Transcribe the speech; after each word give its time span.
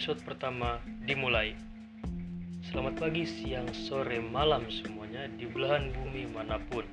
episode 0.00 0.24
pertama 0.24 0.80
dimulai. 1.04 1.52
Selamat 2.64 3.04
pagi, 3.04 3.28
siang, 3.28 3.68
sore, 3.68 4.16
malam 4.16 4.64
semuanya 4.72 5.28
di 5.36 5.44
belahan 5.44 5.92
bumi 5.92 6.24
mana 6.32 6.56
pun. 6.72 6.88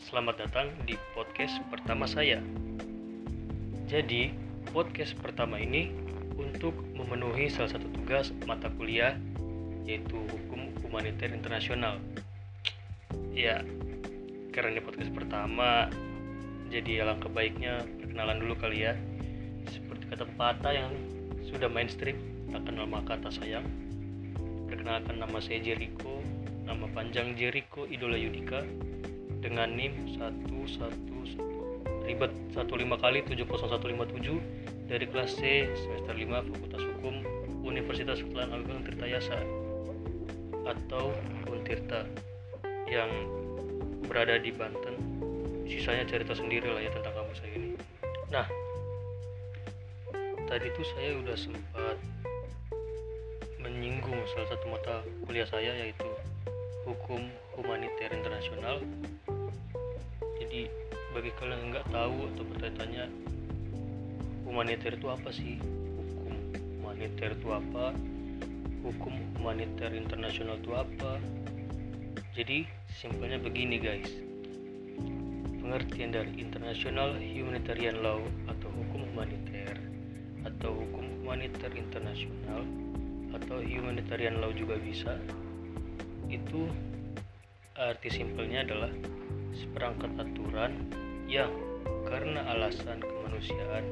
Selamat 0.00 0.40
datang 0.40 0.72
di 0.88 0.96
podcast 1.12 1.60
pertama 1.68 2.08
saya. 2.08 2.40
Jadi, 3.84 4.32
podcast 4.72 5.12
pertama 5.20 5.60
ini 5.60 5.92
untuk 6.40 6.72
memenuhi 6.96 7.52
salah 7.52 7.76
satu 7.76 7.84
tugas 8.00 8.32
mata 8.48 8.72
kuliah 8.80 9.12
yaitu 9.84 10.16
Hukum 10.16 10.72
Humaniter 10.88 11.28
Internasional. 11.36 12.00
Ya, 13.36 13.60
karena 14.56 14.80
ini 14.80 14.80
podcast 14.80 15.12
pertama, 15.12 15.92
jadi 16.72 17.04
alangkah 17.04 17.28
baiknya 17.28 17.84
perkenalan 18.00 18.40
dulu 18.40 18.56
kali 18.56 18.88
ya. 18.88 18.96
Seperti 19.68 20.08
kata 20.08 20.24
pepatah 20.32 20.72
yang 20.72 21.11
sudah 21.52 21.68
mainstream 21.68 22.16
tak 22.48 22.64
kenal 22.64 22.88
maka 22.88 23.20
tak 23.20 23.36
sayang. 23.36 23.68
Perkenalkan 24.66 25.20
nama 25.20 25.38
saya 25.38 25.60
Jericho. 25.60 26.24
Nama 26.64 26.88
panjang 26.96 27.36
Jericho 27.36 27.84
Idola 27.84 28.16
Yudika 28.16 28.64
dengan 29.42 29.74
NIM 29.76 30.16
111 30.16 31.12
ribet 32.02 32.32
15 32.54 32.70
kali 32.98 33.18
70157 33.26 34.90
dari 34.90 35.06
kelas 35.06 35.30
C 35.38 35.70
semester 35.74 36.14
5 36.14 36.50
Fakultas 36.50 36.82
Hukum 36.82 37.14
Universitas 37.62 38.18
Kepulauan 38.22 38.62
Agung 38.62 38.82
Tirtayasa 38.82 39.38
atau 40.66 41.14
Untirta 41.50 42.06
yang 42.90 43.10
berada 44.06 44.38
di 44.38 44.50
Banten. 44.50 44.94
Sisanya 45.66 46.04
cerita 46.04 46.34
sendiri 46.34 46.68
lah 46.68 46.82
ya 46.82 46.90
tentang 46.90 47.14
kampus 47.22 47.38
saya 47.38 47.54
ini. 47.54 47.78
Nah 48.28 48.46
tadi 50.52 50.68
tuh 50.76 50.84
saya 50.92 51.16
udah 51.16 51.32
sempat 51.32 51.96
menyinggung 53.56 54.20
salah 54.36 54.52
satu 54.52 54.68
mata 54.68 55.00
kuliah 55.24 55.48
saya 55.48 55.72
yaitu 55.80 56.04
hukum 56.84 57.24
humaniter 57.56 58.12
internasional. 58.12 58.84
Jadi 60.36 60.68
bagi 61.16 61.32
kalian 61.40 61.56
yang 61.56 61.68
nggak 61.72 61.88
tahu 61.88 62.28
atau 62.36 62.44
bertanya-tanya 62.52 63.08
humaniter 64.44 64.92
itu 64.92 65.08
apa 65.08 65.32
sih? 65.32 65.56
Hukum 66.20 66.36
humaniter 66.84 67.32
itu 67.32 67.48
apa? 67.48 67.96
Hukum 68.84 69.14
humaniter 69.40 69.88
internasional 69.96 70.60
itu 70.60 70.76
apa? 70.76 71.16
Jadi 72.36 72.68
simpelnya 72.92 73.40
begini 73.40 73.80
guys. 73.80 74.12
Pengertian 75.64 76.12
dari 76.12 76.44
international 76.44 77.16
humanitarian 77.16 78.04
law 78.04 78.20
atau 78.52 78.68
hukum 78.68 79.08
humaniter 79.16 79.51
humaniter 81.42 81.74
internasional 81.74 82.62
atau 83.34 83.58
humanitarian 83.66 84.38
law 84.38 84.54
juga 84.54 84.78
bisa 84.78 85.18
itu 86.30 86.70
arti 87.74 88.14
simpelnya 88.14 88.62
adalah 88.62 88.94
seperangkat 89.50 90.14
aturan 90.22 90.86
yang 91.26 91.50
karena 92.06 92.46
alasan 92.46 93.02
kemanusiaan 93.02 93.82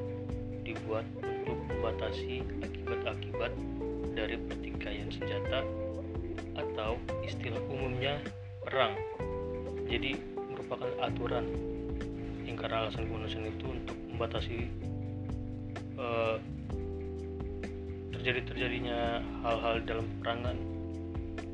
dibuat 0.63 1.03
untuk 1.19 1.59
membatasi 1.67 2.39
akibat-akibat 2.63 3.51
dari 4.15 4.39
pertikaian 4.47 5.11
senjata 5.11 5.67
atau 6.55 6.95
istilah 7.27 7.59
umumnya 7.67 8.23
perang. 8.63 8.95
Jadi 9.91 10.15
merupakan 10.55 10.91
aturan. 11.03 11.51
Yang 12.47 12.57
karena 12.63 12.87
alasan 12.87 13.11
kemanusiaan 13.11 13.51
itu 13.51 13.67
untuk 13.67 13.97
membatasi 14.07 14.71
Eh, 16.01 16.37
terjadi 18.21 18.53
terjadinya 18.53 19.17
hal-hal 19.41 19.81
dalam 19.81 20.05
perangan 20.21 20.53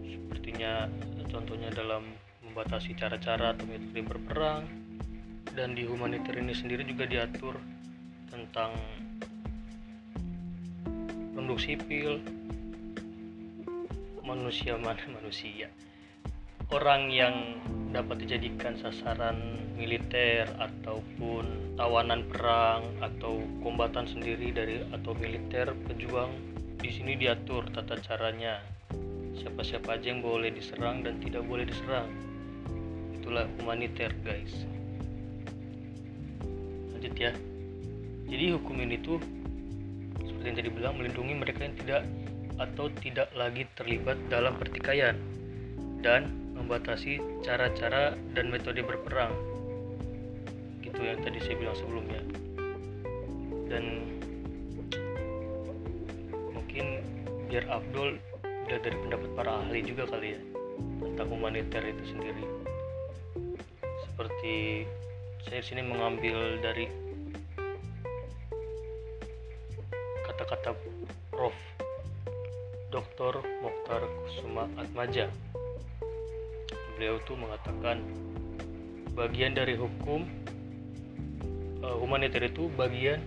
sepertinya 0.03 0.91
contohnya 1.31 1.71
dalam 1.71 2.03
membatasi 2.43 2.91
cara-cara 2.91 3.55
atau 3.55 3.63
metode 3.71 4.03
berperang 4.03 4.67
dan 5.55 5.71
di 5.79 5.87
humaniter 5.87 6.35
ini 6.35 6.51
sendiri 6.51 6.83
juga 6.83 7.07
diatur 7.07 7.55
tentang 8.27 8.75
penduduk 11.39 11.63
sipil 11.63 12.19
manusia 14.27 14.75
mana 14.75 14.99
manusia 15.23 15.71
orang 16.75 17.07
yang 17.07 17.63
dapat 17.95 18.27
dijadikan 18.27 18.75
sasaran 18.75 19.39
militer 19.79 20.51
ataupun 20.59 21.79
tawanan 21.79 22.27
perang 22.27 22.83
atau 22.99 23.39
kombatan 23.63 24.03
sendiri 24.03 24.51
dari 24.51 24.83
atau 24.91 25.15
militer 25.15 25.71
pejuang 25.87 26.46
di 26.77 26.89
sini 26.93 27.17
diatur 27.17 27.65
tata 27.73 27.97
caranya. 27.97 28.61
Siapa-siapa 29.37 29.97
aja 29.97 30.13
yang 30.13 30.21
boleh 30.21 30.53
diserang 30.53 31.01
dan 31.01 31.17
tidak 31.21 31.45
boleh 31.45 31.65
diserang. 31.65 32.09
Itulah 33.17 33.49
humaniter 33.57 34.13
guys. 34.21 34.65
Lanjut 36.93 37.13
ya. 37.17 37.33
Jadi 38.27 38.45
hukum 38.53 38.77
ini 38.81 38.97
tuh 39.01 39.17
seperti 40.21 40.45
yang 40.45 40.57
tadi 40.57 40.69
bilang 40.69 40.93
melindungi 40.99 41.33
mereka 41.33 41.59
yang 41.65 41.75
tidak 41.81 42.01
atau 42.57 42.89
tidak 43.01 43.29
lagi 43.37 43.69
terlibat 43.77 44.17
dalam 44.29 44.57
pertikaian 44.57 45.17
dan 46.01 46.29
membatasi 46.57 47.21
cara-cara 47.45 48.17
dan 48.33 48.49
metode 48.49 48.81
berperang. 48.81 49.33
Itu 50.81 50.97
yang 51.01 51.21
tadi 51.21 51.37
saya 51.41 51.55
bilang 51.61 51.77
sebelumnya. 51.77 52.21
Dan 53.69 54.16
biar 57.47 57.65
Abdul 57.71 58.19
udah 58.67 58.79
dari 58.83 58.97
pendapat 59.07 59.29
para 59.39 59.51
ahli 59.63 59.79
juga 59.87 60.03
kali 60.11 60.35
ya 60.35 60.41
tentang 60.99 61.27
humaniter 61.31 61.81
itu 61.87 62.03
sendiri 62.11 62.43
seperti 64.03 64.83
saya 65.47 65.63
sini 65.63 65.81
mengambil 65.87 66.59
dari 66.59 66.91
kata-kata 70.27 70.75
Prof. 71.31 71.55
Dr. 72.87 73.43
Mokhtar 73.61 74.03
Kusuma 74.25 74.65
Atmaja. 74.79 75.27
Beliau 76.95 77.21
tuh 77.29 77.37
mengatakan 77.37 78.01
bagian 79.13 79.53
dari 79.53 79.77
hukum 79.77 80.25
uh, 81.85 81.95
humaniter 82.01 82.41
itu 82.45 82.67
bagian 82.73 83.21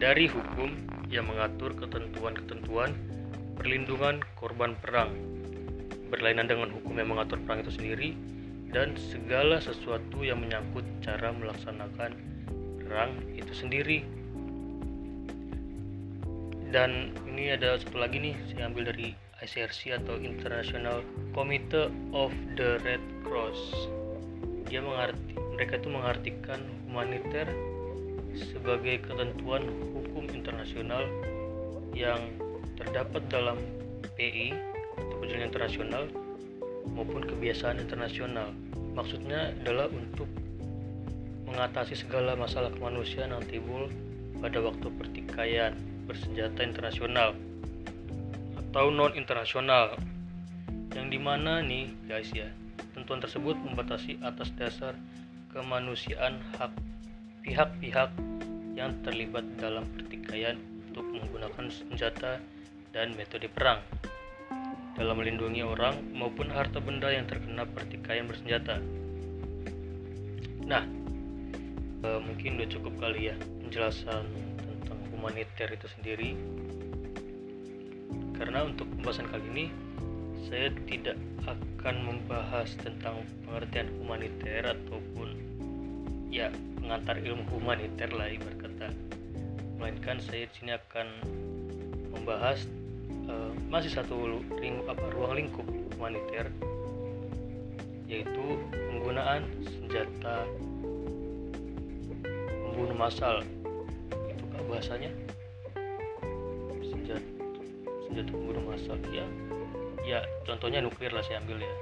dari 0.00 0.26
hukum 0.26 0.72
yang 1.12 1.28
mengatur 1.28 1.76
ketentuan-ketentuan 1.76 2.92
perlindungan 3.56 4.20
korban 4.38 4.74
perang 4.78 5.14
berlainan 6.14 6.46
dengan 6.46 6.70
hukum 6.70 6.94
yang 6.94 7.10
mengatur 7.10 7.42
perang 7.42 7.66
itu 7.66 7.74
sendiri 7.74 8.14
dan 8.70 8.94
segala 8.98 9.58
sesuatu 9.58 10.22
yang 10.22 10.42
menyangkut 10.42 10.86
cara 11.02 11.30
melaksanakan 11.34 12.14
perang 12.82 13.10
itu 13.34 13.50
sendiri. 13.54 14.06
Dan 16.74 17.14
ini 17.30 17.54
ada 17.54 17.78
satu 17.78 18.02
lagi 18.02 18.18
nih 18.18 18.34
saya 18.50 18.66
ambil 18.66 18.90
dari 18.90 19.14
ICRC 19.42 19.94
atau 20.02 20.18
International 20.18 21.06
Committee 21.30 21.90
of 22.10 22.34
the 22.58 22.82
Red 22.82 23.02
Cross. 23.22 23.58
Dia 24.66 24.82
mengerti 24.82 25.38
mereka 25.54 25.78
itu 25.78 25.88
mengartikan 25.90 26.58
humaniter 26.86 27.46
sebagai 28.34 29.06
ketentuan 29.06 29.70
hukum 29.94 30.26
internasional 30.34 31.06
yang 31.94 32.18
terdapat 32.78 33.22
dalam 33.30 33.58
PI 34.14 34.54
atau 34.94 35.14
perjanjian 35.18 35.50
internasional 35.50 36.04
maupun 36.92 37.24
kebiasaan 37.24 37.80
internasional. 37.82 38.52
Maksudnya 38.94 39.54
adalah 39.62 39.90
untuk 39.90 40.30
mengatasi 41.48 41.94
segala 41.98 42.34
masalah 42.34 42.70
kemanusiaan 42.74 43.34
yang 43.34 43.44
timbul 43.46 43.86
pada 44.42 44.58
waktu 44.58 44.90
pertikaian 44.98 45.72
bersenjata 46.04 46.60
internasional 46.66 47.32
atau 48.58 48.90
non 48.90 49.14
internasional 49.14 49.96
yang 50.92 51.08
di 51.08 51.18
mana 51.18 51.62
nih 51.62 51.94
guys 52.10 52.28
ya 52.34 52.50
tentuan 52.92 53.22
tersebut 53.22 53.54
membatasi 53.56 54.18
atas 54.20 54.50
dasar 54.58 54.98
kemanusiaan 55.54 56.42
hak 56.58 56.74
pihak-pihak 57.46 58.10
yang 58.74 58.90
terlibat 59.06 59.46
dalam 59.56 59.86
pertikaian 59.94 60.58
untuk 60.90 61.06
menggunakan 61.06 61.70
senjata 61.70 62.42
dan 62.94 63.10
metode 63.18 63.50
perang 63.50 63.82
dalam 64.94 65.18
melindungi 65.18 65.66
orang 65.66 65.98
maupun 66.14 66.46
harta 66.54 66.78
benda 66.78 67.10
yang 67.10 67.26
terkena 67.26 67.66
pertikaian 67.66 68.30
bersenjata. 68.30 68.78
Nah, 70.62 70.86
e, 72.06 72.08
mungkin 72.22 72.62
udah 72.62 72.70
cukup 72.70 72.94
kali 73.02 73.34
ya 73.34 73.36
penjelasan 73.58 74.22
tentang 74.62 74.98
humaniter 75.10 75.74
itu 75.74 75.90
sendiri. 75.98 76.38
Karena 78.38 78.62
untuk 78.62 78.86
pembahasan 78.94 79.26
kali 79.26 79.44
ini 79.50 79.66
saya 80.46 80.70
tidak 80.86 81.18
akan 81.50 81.96
membahas 82.06 82.78
tentang 82.78 83.26
pengertian 83.42 83.90
humaniter 83.98 84.62
ataupun 84.62 85.34
ya 86.30 86.54
pengantar 86.78 87.18
ilmu 87.18 87.42
humaniter 87.50 88.10
lah 88.14 88.30
ibarat 88.30 88.58
kata 88.62 88.88
melainkan 89.78 90.18
saya 90.22 90.46
di 90.46 90.54
sini 90.54 90.72
akan 90.74 91.06
membahas 92.14 92.62
uh, 93.28 93.52
masih 93.72 93.90
satu 93.92 94.40
ring 94.60 94.80
apa 94.88 95.04
ruang 95.12 95.36
lingkup 95.36 95.66
humaniter 95.94 96.48
yaitu 98.04 98.44
penggunaan 98.68 99.48
senjata 99.64 100.44
pembunuh 102.68 102.96
massal. 102.96 103.40
Itu 104.28 104.44
kah 104.52 104.62
bahasanya? 104.68 105.10
Senjata 106.84 107.24
senjata 108.04 108.30
pembunuh 108.30 108.62
massal 108.68 108.98
ya 109.08 109.24
ya 110.04 110.20
contohnya 110.44 110.84
nuklir 110.84 111.10
lah 111.12 111.24
saya 111.24 111.40
ambil 111.40 111.64
ya. 111.64 111.74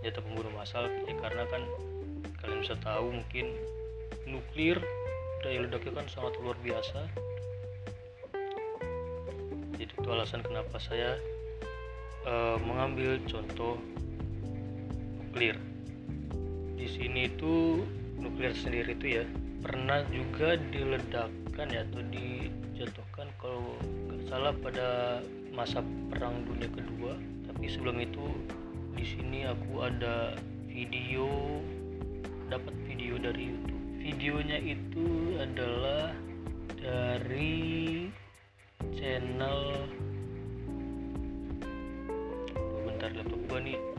Senjata 0.00 0.18
pembunuh 0.24 0.52
massal 0.52 0.90
ya 1.06 1.14
karena 1.22 1.46
kan 1.46 1.62
kalian 2.42 2.58
bisa 2.66 2.74
tahu 2.82 3.14
mungkin 3.14 3.54
nuklir 4.26 4.82
daya 5.46 5.62
ledaknya 5.66 6.02
kan 6.02 6.06
sangat 6.10 6.34
luar 6.42 6.58
biasa 6.62 7.06
itu 10.02 10.10
alasan 10.10 10.42
kenapa 10.42 10.82
saya 10.82 11.14
uh, 12.26 12.58
mengambil 12.58 13.22
contoh 13.30 13.78
nuklir. 15.22 15.54
Di 16.74 16.90
sini 16.90 17.30
itu 17.30 17.86
nuklir 18.18 18.50
sendiri 18.50 18.98
itu 18.98 19.22
ya 19.22 19.24
pernah 19.62 20.02
juga 20.10 20.58
diledakkan 20.74 21.70
ya 21.70 21.86
atau 21.86 22.02
dijatuhkan 22.10 23.30
kalau 23.38 23.78
nggak 24.10 24.26
salah 24.26 24.50
pada 24.58 25.22
masa 25.54 25.86
perang 26.10 26.42
dunia 26.50 26.66
kedua. 26.74 27.14
Tapi 27.46 27.70
sebelum 27.70 28.02
itu 28.02 28.26
di 28.98 29.06
sini 29.06 29.46
aku 29.46 29.86
ada 29.86 30.34
video 30.66 31.30
dapat 32.50 32.74
video 32.90 33.22
dari 33.22 33.54
YouTube. 33.54 33.82
Videonya 34.02 34.58
itu 34.66 35.38
adalah 35.38 36.10
dari 36.74 38.10
channel. 38.96 39.88
Bentar 42.86 43.10
laptop 43.16 43.40
gua 43.48 43.60
nih 43.60 43.91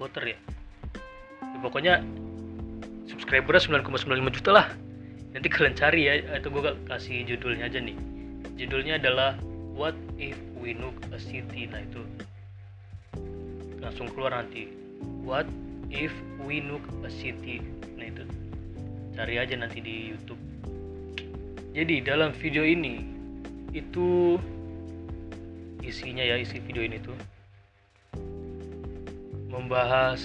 Potter 0.00 0.32
ya. 0.32 0.38
ya 1.44 1.58
pokoknya 1.60 2.00
subscribernya 3.04 3.84
9,95 3.84 4.36
juta 4.40 4.50
lah. 4.56 4.66
Nanti 5.36 5.46
kalian 5.52 5.76
cari 5.76 6.08
ya 6.08 6.14
atau 6.40 6.48
gue 6.48 6.72
kasih 6.88 7.28
judulnya 7.28 7.68
aja 7.68 7.84
nih. 7.84 7.96
Judulnya 8.56 8.96
adalah 8.96 9.36
What 9.76 9.96
if 10.16 10.36
we 10.56 10.72
nuke 10.72 10.96
a 11.12 11.20
city? 11.20 11.68
Nah 11.68 11.84
itu. 11.84 12.00
Langsung 13.80 14.08
keluar 14.08 14.32
nanti. 14.32 14.72
What 15.20 15.44
if 15.92 16.12
we 16.40 16.64
nuke 16.64 16.88
a 17.04 17.12
city? 17.12 17.60
Nah 18.00 18.08
itu. 18.08 18.24
Cari 19.16 19.36
aja 19.36 19.52
nanti 19.56 19.84
di 19.84 20.16
YouTube. 20.16 20.40
Jadi 21.76 22.02
dalam 22.02 22.32
video 22.34 22.64
ini 22.64 23.04
itu 23.70 24.40
isinya 25.80 26.24
ya 26.24 26.36
isi 26.36 26.58
video 26.60 26.82
ini 26.82 26.98
tuh 27.00 27.14
membahas 29.50 30.22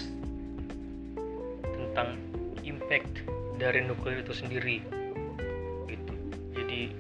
tentang 1.66 2.22
impact 2.62 3.26
dari 3.58 3.82
nuklir 3.82 4.22
itu 4.22 4.34
sendiri 4.38 4.86
gitu. 5.90 6.14
Jadi 6.54 6.94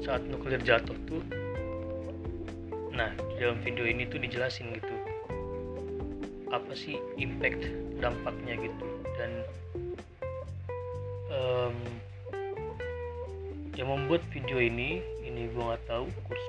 saat 0.00 0.22
nuklir 0.30 0.62
jatuh 0.62 0.96
tuh 1.10 1.22
nah 2.96 3.12
dalam 3.36 3.60
video 3.60 3.84
ini 3.84 4.08
tuh 4.08 4.16
dijelasin 4.16 4.72
gitu 4.72 4.94
apa 6.48 6.72
sih 6.72 6.96
impact 7.20 7.68
dampaknya 8.00 8.56
gitu. 8.56 8.86
Dan 9.18 9.30
um, 11.28 11.76
yang 13.76 13.92
membuat 13.92 14.24
video 14.32 14.56
ini 14.62 15.04
ini 15.20 15.52
gua 15.52 15.74
nggak 15.74 15.84
tahu 15.90 16.06
kurs 16.24 16.44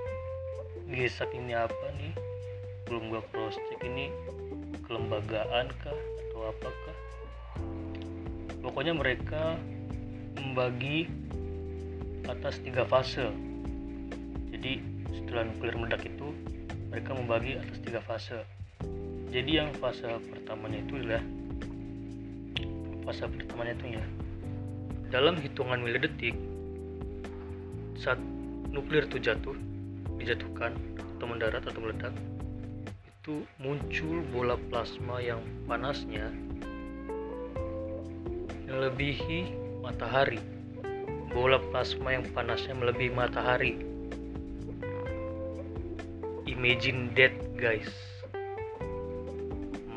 gesat 0.87 1.27
ini 1.35 1.51
apa 1.51 1.87
nih 1.99 2.15
belum 2.87 3.11
gua 3.11 3.19
cross 3.35 3.59
check 3.67 3.83
ini 3.83 4.07
kelembagaan 5.07 5.71
kah 5.79 5.95
atau 5.95 6.51
apakah? 6.51 6.95
Pokoknya 8.59 8.91
mereka 8.91 9.55
membagi 10.35 11.07
atas 12.27 12.59
tiga 12.59 12.83
fase. 12.83 13.31
Jadi 14.51 14.83
setelah 15.15 15.47
nuklir 15.47 15.79
meledak 15.79 16.03
itu 16.03 16.27
mereka 16.91 17.15
membagi 17.15 17.55
atas 17.55 17.79
tiga 17.87 18.03
fase. 18.03 18.43
Jadi 19.31 19.63
yang 19.63 19.71
fase 19.79 20.11
pertamanya 20.27 20.83
itu 20.83 20.99
adalah 20.99 21.23
fase 23.07 23.23
pertamanya 23.31 23.79
itu 23.79 23.85
ya 23.95 24.03
dalam 25.07 25.39
hitungan 25.39 25.87
milidetik 25.87 26.35
saat 27.95 28.19
nuklir 28.75 29.07
itu 29.07 29.23
jatuh 29.23 29.55
dijatuhkan 30.19 30.75
atau 31.15 31.25
mendarat 31.31 31.63
atau 31.63 31.79
meledak 31.79 32.11
itu 33.27 33.43
muncul 33.59 34.23
bola 34.31 34.55
plasma 34.71 35.19
yang 35.19 35.43
panasnya 35.67 36.31
melebihi 38.71 39.51
matahari. 39.83 40.39
Bola 41.35 41.59
plasma 41.59 42.15
yang 42.15 42.23
panasnya 42.31 42.71
melebihi 42.71 43.11
matahari. 43.11 43.83
Imagine 46.47 47.11
that 47.19 47.35
guys. 47.59 47.91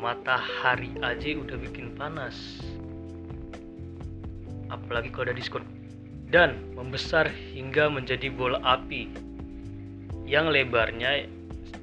Matahari 0.03 0.91
aja 0.99 1.31
udah 1.31 1.55
bikin 1.55 1.95
panas. 1.95 2.35
Apalagi 4.67 5.07
kalau 5.07 5.31
ada 5.31 5.39
diskon. 5.39 5.63
Dan 6.27 6.75
membesar 6.75 7.31
hingga 7.31 7.87
menjadi 7.87 8.27
bola 8.27 8.59
api. 8.59 9.07
Yang 10.27 10.45
lebarnya 10.51 11.39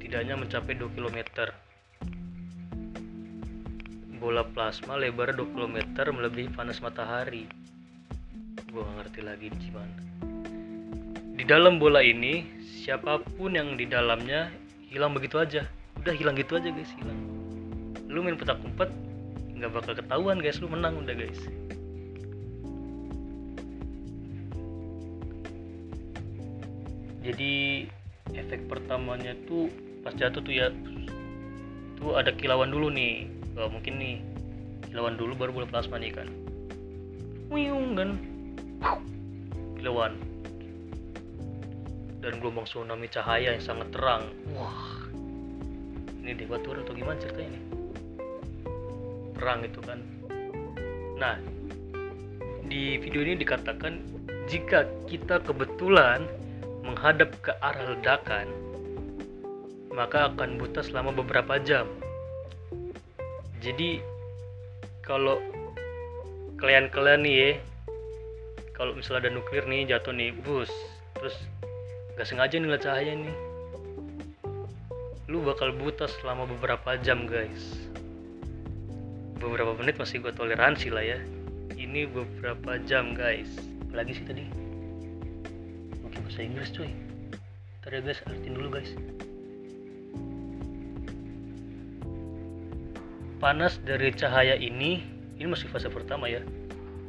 setidaknya 0.08 0.40
mencapai 0.40 0.72
2 0.72 0.96
km 0.96 1.52
bola 4.16 4.40
plasma 4.40 4.96
lebar 4.96 5.36
2 5.36 5.52
km 5.52 5.76
melebihi 6.16 6.48
panas 6.48 6.80
matahari. 6.80 7.44
Gua 8.72 8.88
gak 8.88 9.04
ngerti 9.04 9.20
lagi 9.20 9.52
gimana 9.60 9.92
di 11.36 11.44
dalam 11.44 11.76
bola 11.76 12.00
ini 12.00 12.40
siapa 12.64 13.20
pun 13.36 13.52
yang 13.52 13.76
di 13.76 13.84
dalamnya 13.84 14.48
hilang 14.88 15.12
begitu 15.12 15.44
aja. 15.44 15.68
Udah 16.00 16.16
hilang 16.16 16.40
gitu 16.40 16.56
aja 16.56 16.72
guys 16.72 16.88
hilang. 16.96 17.20
Lu 18.08 18.24
main 18.24 18.40
petak 18.40 18.64
umpet 18.64 18.88
nggak 19.60 19.76
bakal 19.76 19.92
ketahuan 19.92 20.40
guys. 20.40 20.56
Lu 20.64 20.72
menang 20.72 21.04
udah 21.04 21.12
guys. 21.12 21.36
Jadi 27.20 27.84
efek 28.32 28.72
pertamanya 28.72 29.36
tuh 29.44 29.68
pas 30.08 30.16
jatuh 30.16 30.40
tuh 30.40 30.56
ya 30.56 30.72
tuh 32.00 32.16
ada 32.16 32.32
kilauan 32.32 32.72
dulu 32.72 32.88
nih 32.88 33.28
oh, 33.60 33.68
mungkin 33.68 34.00
nih 34.00 34.16
kilauan 34.88 35.20
dulu 35.20 35.36
baru 35.36 35.52
bola 35.52 35.68
plasma 35.68 36.00
nih 36.00 36.16
kan. 36.16 36.32
Wiung 37.52 37.92
kan. 37.92 38.16
Kilauan. 39.76 40.16
Dan 42.24 42.40
gelombang 42.40 42.64
tsunami 42.64 43.04
cahaya 43.12 43.52
yang 43.52 43.60
sangat 43.60 43.92
terang. 43.92 44.32
Wah. 44.56 44.96
Ini 46.24 46.32
dewa 46.40 46.56
turun 46.64 46.88
atau 46.88 46.96
gimana 46.96 47.20
ceritanya 47.20 47.52
ini 47.52 47.60
terang 49.36 49.60
itu 49.60 49.80
kan. 49.84 50.00
Nah 51.20 51.36
di 52.64 52.96
video 52.96 53.20
ini 53.28 53.36
dikatakan 53.36 54.00
jika 54.48 54.88
kita 55.04 55.44
kebetulan 55.44 56.24
menghadap 56.80 57.28
ke 57.44 57.52
arah 57.60 57.92
ledakan 57.92 58.67
maka 59.98 60.30
akan 60.30 60.62
buta 60.62 60.78
selama 60.86 61.10
beberapa 61.10 61.58
jam. 61.58 61.90
Jadi 63.58 63.98
kalau 65.02 65.42
kalian-kalian 66.62 67.26
nih 67.26 67.34
ya 67.34 67.50
kalau 68.78 68.94
misalnya 68.94 69.26
ada 69.26 69.34
nuklir 69.34 69.66
nih 69.66 69.90
jatuh 69.90 70.14
nih 70.14 70.30
bus 70.46 70.70
terus 71.18 71.34
gak 72.14 72.30
sengaja 72.30 72.62
nih 72.62 72.78
cahaya 72.78 73.18
nih 73.18 73.34
lu 75.26 75.42
bakal 75.42 75.74
buta 75.74 76.06
selama 76.22 76.46
beberapa 76.46 76.94
jam 77.02 77.26
guys. 77.26 77.90
Beberapa 79.42 79.74
menit 79.76 79.98
masih 79.98 80.22
gue 80.24 80.32
toleransi 80.34 80.88
lah 80.94 81.04
ya. 81.04 81.18
Ini 81.78 82.10
beberapa 82.10 82.80
jam 82.86 83.12
guys. 83.12 83.50
Apalagi 83.86 84.18
sih 84.18 84.24
tadi? 84.24 84.46
Oke 86.06 86.18
bahasa 86.24 86.40
Inggris 86.42 86.72
cuy. 86.72 86.90
Ntar 87.82 87.92
ya 87.92 88.00
guys 88.00 88.24
artiin 88.24 88.56
dulu 88.56 88.80
guys 88.80 89.17
panas 93.38 93.78
dari 93.86 94.10
cahaya 94.14 94.58
ini 94.58 95.02
ini 95.38 95.46
masih 95.46 95.70
fase 95.70 95.86
pertama 95.86 96.26
ya 96.26 96.42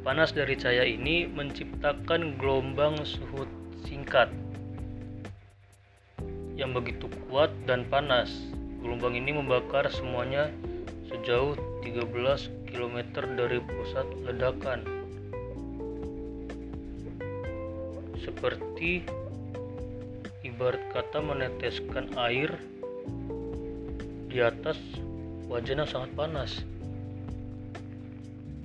panas 0.06 0.30
dari 0.30 0.54
cahaya 0.54 0.86
ini 0.86 1.26
menciptakan 1.26 2.38
gelombang 2.38 2.96
suhu 3.02 3.44
singkat 3.84 4.30
yang 6.54 6.70
begitu 6.72 7.10
kuat 7.26 7.50
dan 7.66 7.86
panas 7.90 8.30
gelombang 8.80 9.18
ini 9.18 9.36
membakar 9.36 9.84
semuanya 9.92 10.48
sejauh 11.10 11.58
13 11.82 12.06
km 12.70 12.96
dari 13.34 13.58
pusat 13.58 14.06
ledakan. 14.22 14.86
Seperti 18.22 19.02
ibarat 20.46 20.80
kata 20.94 21.18
meneteskan 21.18 22.14
air 22.14 22.54
di 24.30 24.38
atas 24.38 24.78
wajan 25.50 25.82
yang 25.82 25.90
sangat 25.90 26.14
panas. 26.14 26.62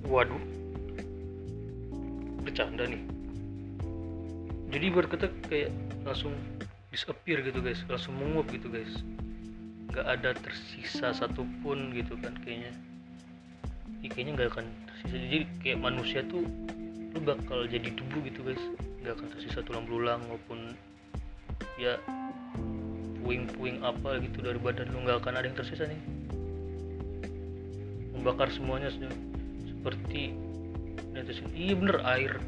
Waduh, 0.06 0.38
bercanda 2.46 2.86
nih. 2.86 3.02
Jadi 4.70 4.86
berkata 4.94 5.26
kayak 5.50 5.74
langsung 6.06 6.30
disappear 6.94 7.42
gitu 7.42 7.58
guys, 7.58 7.82
langsung 7.90 8.14
menguap 8.14 8.46
gitu 8.54 8.70
guys. 8.70 9.02
Nggak 9.90 10.06
ada 10.06 10.30
tersisa 10.38 11.10
satupun 11.10 11.90
gitu 11.90 12.14
kan 12.22 12.38
kayaknya. 12.46 12.70
Ya, 14.06 14.08
kayaknya 14.14 14.32
nggak 14.38 14.48
akan 14.54 14.66
tersisa. 14.86 15.16
Jadi 15.18 15.44
kayak 15.66 15.78
manusia 15.82 16.22
tuh 16.30 16.46
lu 17.10 17.18
bakal 17.26 17.66
jadi 17.66 17.90
debu 17.90 18.30
gitu 18.30 18.46
guys. 18.46 18.62
Nggak 19.02 19.18
akan 19.18 19.26
tersisa 19.34 19.58
tulang 19.66 19.90
belulang 19.90 20.22
maupun 20.30 20.78
ya 21.82 21.98
puing-puing 23.26 23.82
apa 23.82 24.22
gitu 24.22 24.38
dari 24.38 24.62
badan 24.62 24.86
lu. 24.94 25.02
Nggak 25.02 25.26
akan 25.26 25.34
ada 25.34 25.50
yang 25.50 25.58
tersisa 25.58 25.90
nih 25.90 26.15
membakar 28.26 28.50
semuanya 28.50 28.90
seperti 29.70 30.34
netesin 31.14 31.46
iya 31.54 31.78
bener 31.78 32.02
air. 32.02 32.42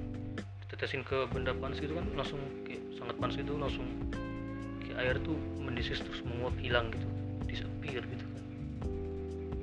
Tetesin 0.75 1.06
ke 1.06 1.30
benda 1.30 1.54
panas 1.54 1.78
gitu 1.78 1.94
kan 1.94 2.02
langsung 2.18 2.42
kayak 2.66 2.82
sangat 2.99 3.14
panas 3.23 3.38
itu 3.38 3.54
langsung 3.54 3.87
kayak 4.82 4.99
air 4.99 5.16
tuh 5.23 5.38
mendisis 5.62 6.02
terus 6.02 6.18
menguap 6.26 6.58
hilang 6.58 6.90
gitu. 6.90 7.06
Disappear 7.47 8.02
gitu 8.02 8.26
kan. 8.26 8.42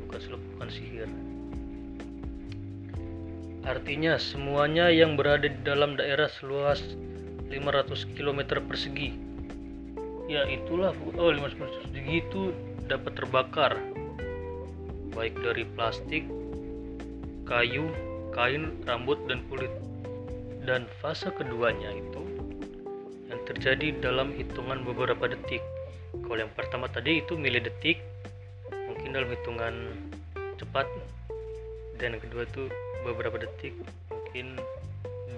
Bukan 0.07 0.19
sulap 0.23 0.41
bukan 0.55 0.69
sihir. 0.71 1.11
Artinya 3.67 4.15
semuanya 4.15 4.87
yang 4.87 5.19
berada 5.19 5.51
di 5.51 5.59
dalam 5.67 5.99
daerah 5.99 6.31
seluas 6.31 6.79
500 7.51 7.91
km 8.15 8.63
persegi. 8.63 9.11
Ya 10.31 10.47
itulah 10.47 10.95
oh 11.19 11.27
500 11.27 11.59
km 11.59 11.67
persegi 11.91 12.15
itu 12.23 12.55
dapat 12.87 13.19
terbakar 13.19 13.94
baik 15.15 15.33
dari 15.39 15.63
plastik 15.79 16.27
kayu 17.47 17.87
kain 18.35 18.75
rambut 18.83 19.15
dan 19.31 19.39
kulit. 19.47 19.71
Dan 20.65 20.89
fase 20.99 21.31
keduanya 21.31 21.93
itu 21.95 22.21
yang 23.31 23.39
terjadi 23.47 23.95
dalam 24.03 24.35
hitungan 24.35 24.83
beberapa 24.83 25.31
detik. 25.31 25.63
Kalau 26.11 26.41
yang 26.41 26.51
pertama 26.51 26.91
tadi 26.91 27.23
itu 27.23 27.39
milidetik 27.39 28.03
mungkin 28.91 29.15
dalam 29.15 29.29
hitungan 29.31 29.73
cepat. 30.59 30.85
Dan 31.95 32.19
yang 32.19 32.23
kedua 32.27 32.43
itu 32.43 32.67
beberapa 33.07 33.39
detik 33.39 33.71
mungkin 34.11 34.59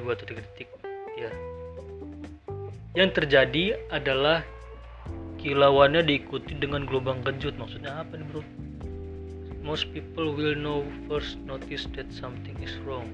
dua 0.01 0.17
atau 0.17 0.25
tiga 0.25 0.41
detik 0.41 0.72
ya. 1.19 1.29
Yang 2.98 3.10
terjadi 3.22 3.77
adalah 3.93 4.41
kilauannya 5.38 6.01
diikuti 6.01 6.57
dengan 6.57 6.88
gelombang 6.89 7.22
kejut. 7.22 7.53
Maksudnya 7.60 8.01
apa 8.01 8.17
nih 8.17 8.25
bro 8.31 8.41
most 9.61 9.89
people 9.93 10.33
will 10.33 10.57
know 10.57 10.83
first 11.09 11.37
notice 11.45 11.85
that 11.97 12.09
something 12.13 12.57
is 12.61 12.73
wrong. 12.83 13.07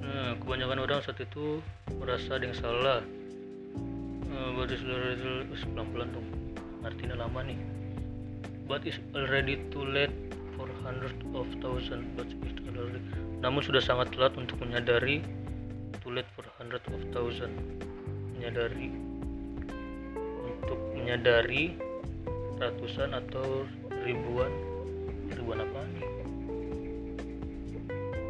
Nah 0.00 0.38
kebanyakan 0.42 0.82
orang 0.82 1.00
saat 1.02 1.20
itu 1.22 1.60
merasa 1.98 2.38
ada 2.38 2.48
yang 2.48 2.56
salah. 2.56 3.00
Is 4.64 4.80
already 4.80 5.44
pelan-pelan 5.60 6.08
dong. 6.16 6.28
Artinya 6.82 7.20
lama 7.20 7.44
nih. 7.44 7.60
But 8.64 8.88
is 8.88 8.96
already 9.12 9.60
too 9.68 9.84
late 9.84 10.14
for 10.56 10.70
hundred 10.80 11.14
of 11.34 11.46
thousand 11.60 12.16
but 12.16 12.26
is 12.30 12.54
already 12.72 13.02
namun 13.44 13.60
sudah 13.60 13.82
sangat 13.82 14.08
telat 14.16 14.32
untuk 14.40 14.56
menyadari 14.62 15.20
too 16.00 16.14
late 16.14 16.28
for 16.32 16.48
hundred 16.56 16.80
of 16.88 17.00
thousand 17.12 17.52
menyadari 18.32 18.88
untuk 20.40 20.80
menyadari 20.96 21.76
ratusan 22.56 23.12
atau 23.12 23.68
ribuan 24.06 24.48
ribuan 25.38 25.62
apa 25.62 25.80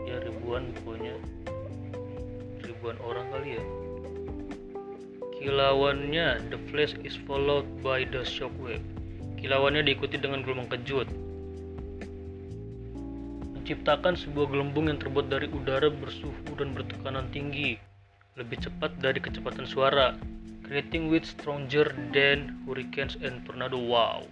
ya 0.09 0.17
ribuan 0.25 0.69
pokoknya 0.81 1.15
ribuan 2.65 2.97
orang 3.05 3.27
kali 3.33 3.61
ya 3.61 3.65
Kilauannya, 5.45 6.49
the 6.49 6.57
flash 6.73 6.97
is 7.05 7.21
followed 7.29 7.69
by 7.85 8.09
the 8.09 8.25
shockwave. 8.25 8.81
Kilauannya 9.37 9.85
diikuti 9.85 10.17
dengan 10.17 10.41
gelombang 10.41 10.73
kejut. 10.73 11.05
Menciptakan 13.53 14.17
sebuah 14.17 14.49
gelembung 14.49 14.89
yang 14.89 14.97
terbuat 14.97 15.29
dari 15.29 15.45
udara 15.53 15.93
bersuhu 15.93 16.57
dan 16.57 16.73
bertekanan 16.73 17.29
tinggi, 17.29 17.77
lebih 18.41 18.57
cepat 18.57 18.97
dari 19.05 19.21
kecepatan 19.21 19.69
suara, 19.69 20.17
creating 20.65 21.13
with 21.13 21.29
stronger 21.29 21.93
than 22.17 22.65
hurricanes 22.65 23.21
and 23.21 23.45
tornado. 23.45 23.77
Wow, 23.77 24.25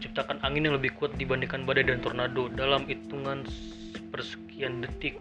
menciptakan 0.00 0.40
angin 0.40 0.64
yang 0.64 0.80
lebih 0.80 0.96
kuat 0.96 1.12
dibandingkan 1.20 1.68
badai 1.68 1.84
dan 1.84 2.00
tornado 2.00 2.48
dalam 2.48 2.88
hitungan 2.88 3.44
persekian 4.08 4.80
detik. 4.80 5.20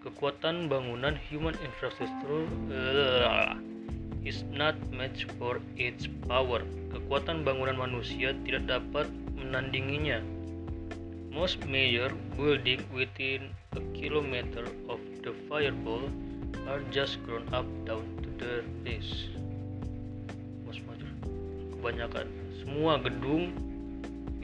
Kekuatan 0.00 0.72
bangunan 0.72 1.12
human 1.28 1.52
infrastructure 1.60 2.48
uh, 2.72 3.52
is 4.24 4.40
not 4.48 4.72
match 4.88 5.28
for 5.36 5.60
its 5.76 6.08
power. 6.24 6.64
Kekuatan 6.96 7.44
bangunan 7.44 7.76
manusia 7.76 8.32
tidak 8.48 8.72
dapat 8.72 9.04
menandinginya. 9.36 10.24
Most 11.28 11.60
major 11.68 12.08
building 12.40 12.80
within 12.88 13.52
a 13.76 13.84
kilometer 13.92 14.64
of 14.88 14.96
the 15.20 15.36
fireball 15.44 16.08
are 16.72 16.80
just 16.88 17.20
grown 17.28 17.44
up 17.52 17.68
down 17.84 18.00
to 18.24 18.32
their 18.40 18.64
base. 18.80 19.28
Most 20.64 20.80
major, 20.88 21.12
kebanyakan 21.76 22.32
semua 22.64 22.96
gedung 22.96 23.63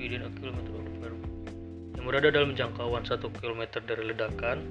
within 0.01 0.25
a 0.25 0.31
kilometer 0.41 0.73
fireball 0.97 1.29
yang 1.93 2.05
berada 2.09 2.29
dalam 2.33 2.57
jangkauan 2.57 3.05
satu 3.05 3.29
kilometer 3.37 3.85
dari 3.85 4.09
ledakan 4.09 4.65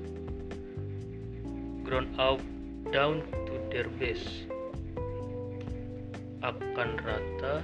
ground 1.85 2.09
up 2.17 2.41
down 2.89 3.21
to 3.45 3.53
their 3.69 3.85
base. 4.01 4.49
Akan 6.41 6.97
rata 7.05 7.61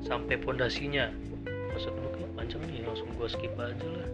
sampai 0.00 0.40
pondasinya. 0.40 1.12
Dulu 1.76 2.08
kayak 2.16 2.30
panjang 2.32 2.62
nih 2.72 2.80
langsung 2.88 3.08
gua 3.20 3.28
skip 3.28 3.52
aja 3.60 3.84
lah. 3.84 4.08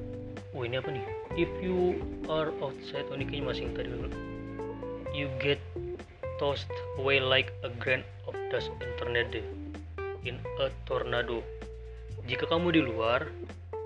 Oh 0.50 0.66
ini 0.66 0.82
apa 0.82 0.90
nih? 0.90 1.04
If 1.38 1.50
you 1.62 2.02
are 2.26 2.50
outside 2.58 3.06
oh 3.06 3.14
ini 3.14 3.30
kayaknya 3.30 3.46
masih 3.54 3.70
tadi 3.78 3.90
you 5.14 5.30
get 5.38 5.60
tossed 6.42 6.66
away 6.98 7.22
like 7.22 7.54
a 7.62 7.70
grain 7.78 8.02
of 8.26 8.34
dust. 8.50 8.74
In 8.82 8.90
tornado 8.98 9.38
in 10.26 10.38
a 10.58 10.70
tornado 10.88 11.42
jika 12.26 12.44
kamu 12.46 12.74
di 12.74 12.80
luar 12.84 13.28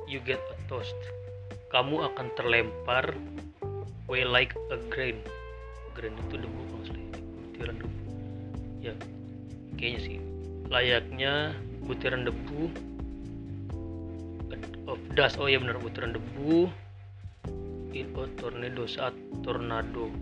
you 0.06 0.22
get 0.22 0.40
a 0.52 0.56
tossed 0.70 0.98
kamu 1.70 2.08
akan 2.08 2.26
terlempar 2.38 3.16
away 4.06 4.22
like 4.22 4.54
a 4.70 4.78
grain. 4.88 5.18
Grain 5.98 6.14
itu 6.14 6.38
debu 6.38 6.60
maksudnya 6.72 7.18
butiran 7.18 7.76
debu. 7.82 8.00
Ya 8.80 8.94
kayaknya 9.74 10.00
sih. 10.00 10.18
Layaknya 10.70 11.32
butiran 11.84 12.22
debu. 12.22 12.70
Of 14.86 15.02
dust 15.18 15.42
oh 15.42 15.50
ya 15.50 15.58
benar 15.58 15.82
butiran 15.82 16.14
debu. 16.14 16.70
In 17.96 18.12
a 18.14 18.24
tornado 18.38 18.84
saat 18.86 19.16
tornado. 19.42 20.12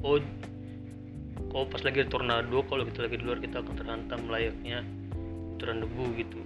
Oh 0.00 0.22
kalau 1.48 1.64
pas 1.64 1.80
lagi 1.80 2.04
tornado 2.04 2.60
kalau 2.68 2.84
kita 2.84 3.08
lagi 3.08 3.16
di 3.16 3.24
luar 3.24 3.40
kita 3.40 3.64
akan 3.64 3.74
terhantam 3.80 4.20
layaknya 4.28 4.84
butiran 5.56 5.80
debu 5.80 6.04
gitu. 6.20 6.40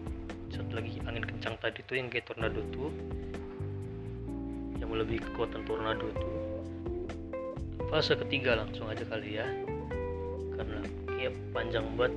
Saat 0.55 0.71
lagi 0.73 1.03
angin 1.05 1.25
kencang 1.27 1.59
tadi 1.59 1.83
tuh 1.85 1.99
yang 1.99 2.09
kayak 2.09 2.31
tornado 2.31 2.63
tuh 2.71 2.89
yang 4.79 4.89
lebih 4.95 5.21
kekuatan 5.21 5.67
tornado 5.67 6.07
tuh. 6.17 6.35
Fase 7.93 8.17
ketiga 8.17 8.57
langsung 8.57 8.89
aja 8.89 9.05
kali 9.05 9.37
ya. 9.37 9.47
Karena 10.57 10.81
kayak 11.13 11.35
panjang 11.53 11.87
banget. 11.99 12.15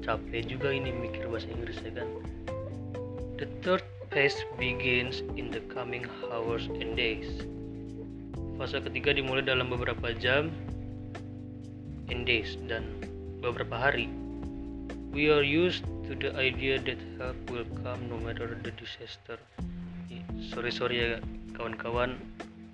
Capek 0.00 0.48
juga 0.48 0.72
ini 0.72 0.94
mikir 0.96 1.28
bahasa 1.28 1.50
Inggris 1.50 1.82
ya 1.82 1.92
kan. 1.92 2.08
The 3.42 3.50
third 3.66 3.84
phase 4.14 4.38
begins 4.56 5.26
in 5.34 5.50
the 5.50 5.60
coming 5.72 6.06
hours 6.30 6.70
and 6.78 6.94
days. 6.94 7.42
Fase 8.54 8.78
ketiga 8.80 9.16
dimulai 9.16 9.42
dalam 9.42 9.66
beberapa 9.66 10.14
jam 10.14 10.54
and 12.10 12.26
days 12.26 12.58
dan 12.66 12.84
beberapa 13.40 13.78
hari. 13.78 14.10
We 15.10 15.30
are 15.30 15.42
used 15.42 15.86
to 16.06 16.14
the 16.14 16.34
idea 16.38 16.78
that 16.82 16.98
help 17.18 17.38
will 17.50 17.66
come 17.82 18.06
no 18.10 18.18
matter 18.18 18.50
the 18.50 18.74
disaster. 18.74 19.38
Sorry 20.50 20.70
sorry 20.74 20.96
ya 20.98 21.22
kawan-kawan, 21.54 22.18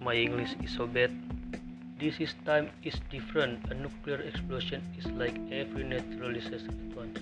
my 0.01 0.17
English 0.17 0.57
is 0.65 0.73
so 0.73 0.89
bad. 0.89 1.13
This 1.97 2.21
is 2.21 2.37
time 2.45 2.69
is 2.85 2.97
different. 3.09 3.65
A 3.73 3.75
nuclear 3.77 4.21
explosion 4.21 4.85
is 5.01 5.09
like 5.17 5.33
every 5.49 5.85
natural 5.85 6.33
disaster 6.37 6.69
at 6.69 6.93
once. 6.93 7.17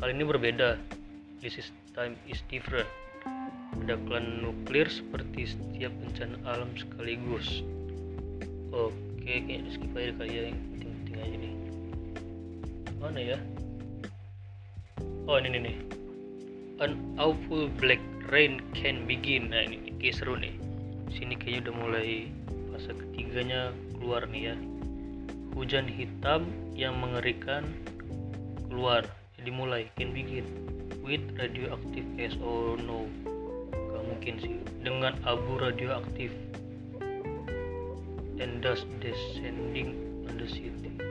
Kali 0.00 0.16
ini 0.16 0.24
berbeda. 0.24 0.80
This 1.44 1.60
is 1.60 1.68
time 1.92 2.16
is 2.24 2.40
different. 2.48 2.88
Ledakan 3.76 4.40
nuklir 4.40 4.88
seperti 4.88 5.52
setiap 5.52 5.92
bencana 6.00 6.40
alam 6.48 6.72
sekaligus. 6.72 7.60
Oke, 8.72 8.96
kayaknya 9.20 9.68
skip 9.68 9.92
aja 9.92 10.12
kali 10.16 10.32
ya 10.32 10.42
yang 10.48 10.58
penting-penting 10.72 10.93
aja 11.24 11.36
nih. 11.40 11.54
Mana 13.00 13.20
ya? 13.20 13.38
Oh 15.24 15.40
ini 15.40 15.58
nih. 15.58 15.76
An 16.84 17.00
awful 17.16 17.72
black 17.80 18.00
rain 18.28 18.60
can 18.76 19.08
begin. 19.08 19.48
Nah 19.48 19.64
ini 19.64 19.96
kayak 19.96 20.20
seru 20.20 20.36
nih. 20.36 20.52
Sini 21.08 21.40
kayaknya 21.40 21.72
udah 21.72 21.74
mulai 21.80 22.08
fase 22.70 22.92
ketiganya 22.92 23.72
keluar 23.96 24.28
nih 24.28 24.52
ya. 24.52 24.56
Hujan 25.56 25.88
hitam 25.88 26.44
yang 26.76 27.00
mengerikan 27.00 27.64
keluar. 28.68 29.08
Jadi 29.40 29.48
mulai 29.48 29.88
can 29.96 30.12
begin 30.12 30.44
with 31.04 31.20
radioactive 31.36 32.08
gas 32.16 32.32
oh 32.40 32.80
no 32.80 33.04
gak 33.68 34.02
mungkin 34.08 34.34
sih 34.40 34.56
dengan 34.80 35.12
abu 35.28 35.60
radioaktif 35.60 36.32
and 38.40 38.64
dust 38.64 38.88
descending 39.04 39.92
on 40.24 40.40
the 40.40 40.48
city 40.48 41.03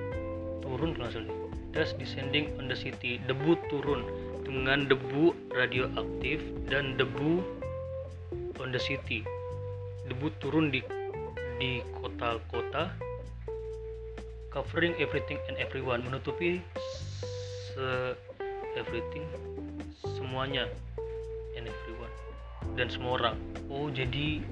turun 0.73 0.97
kalau 0.97 1.13
nih 1.13 1.37
dust 1.69 1.93
descending 2.01 2.49
on 2.57 2.65
the 2.65 2.73
city 2.73 3.21
debu 3.29 3.53
turun 3.69 4.01
dengan 4.41 4.89
debu 4.89 5.37
radioaktif 5.53 6.41
dan 6.65 6.97
debu 6.97 7.45
on 8.61 8.69
the 8.71 8.81
city. 8.81 9.25
Debu 10.07 10.29
turun 10.37 10.69
di 10.69 10.83
di 11.57 11.79
kota-kota 12.01 12.91
covering 14.51 14.93
everything 15.01 15.39
and 15.49 15.57
everyone 15.57 16.05
menutupi 16.05 16.61
se 17.73 18.13
everything 18.77 19.25
semuanya 20.17 20.69
and 21.57 21.65
everyone 21.65 22.13
dan 22.77 22.87
semua 22.91 23.17
orang. 23.21 23.37
Oh 23.69 23.89
jadi 23.89 24.43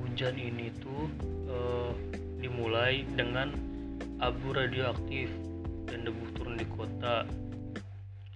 hujan 0.00 0.34
ini 0.40 0.72
tuh 0.80 1.02
uh, 1.50 1.92
dimulai 2.40 3.04
dengan 3.18 3.52
abu 4.20 4.56
radioaktif 4.56 5.28
dan 5.86 6.08
debu 6.08 6.24
turun 6.36 6.56
di 6.56 6.66
kota. 6.72 7.28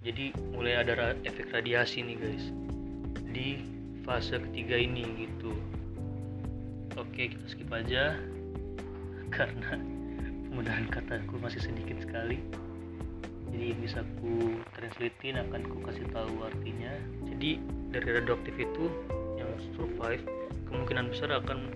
Jadi 0.01 0.33
mulai 0.53 0.81
ada 0.81 1.13
efek 1.25 1.53
radiasi 1.53 2.01
nih 2.01 2.17
guys. 2.17 2.45
Di 3.31 3.61
fase 4.01 4.41
ketiga 4.49 4.77
ini 4.77 5.05
gitu. 5.27 5.53
Oke 6.97 7.33
kita 7.33 7.45
skip 7.49 7.69
aja. 7.69 8.17
Karena 9.35 9.77
penggunaan 10.49 10.89
kataku 10.89 11.37
masih 11.37 11.61
sedikit 11.61 12.01
sekali. 12.01 12.41
Jadi 13.51 13.75
bisa 13.77 14.01
ku 14.23 14.57
translatein 14.79 15.37
akan 15.43 15.61
ku 15.67 15.77
kasih 15.83 16.07
tahu 16.15 16.47
artinya. 16.47 16.93
Jadi 17.27 17.59
dari 17.91 18.09
radioaktif 18.21 18.55
itu 18.55 18.85
yang 19.35 19.51
survive 19.75 20.23
kemungkinan 20.71 21.11
besar 21.11 21.35
akan 21.35 21.67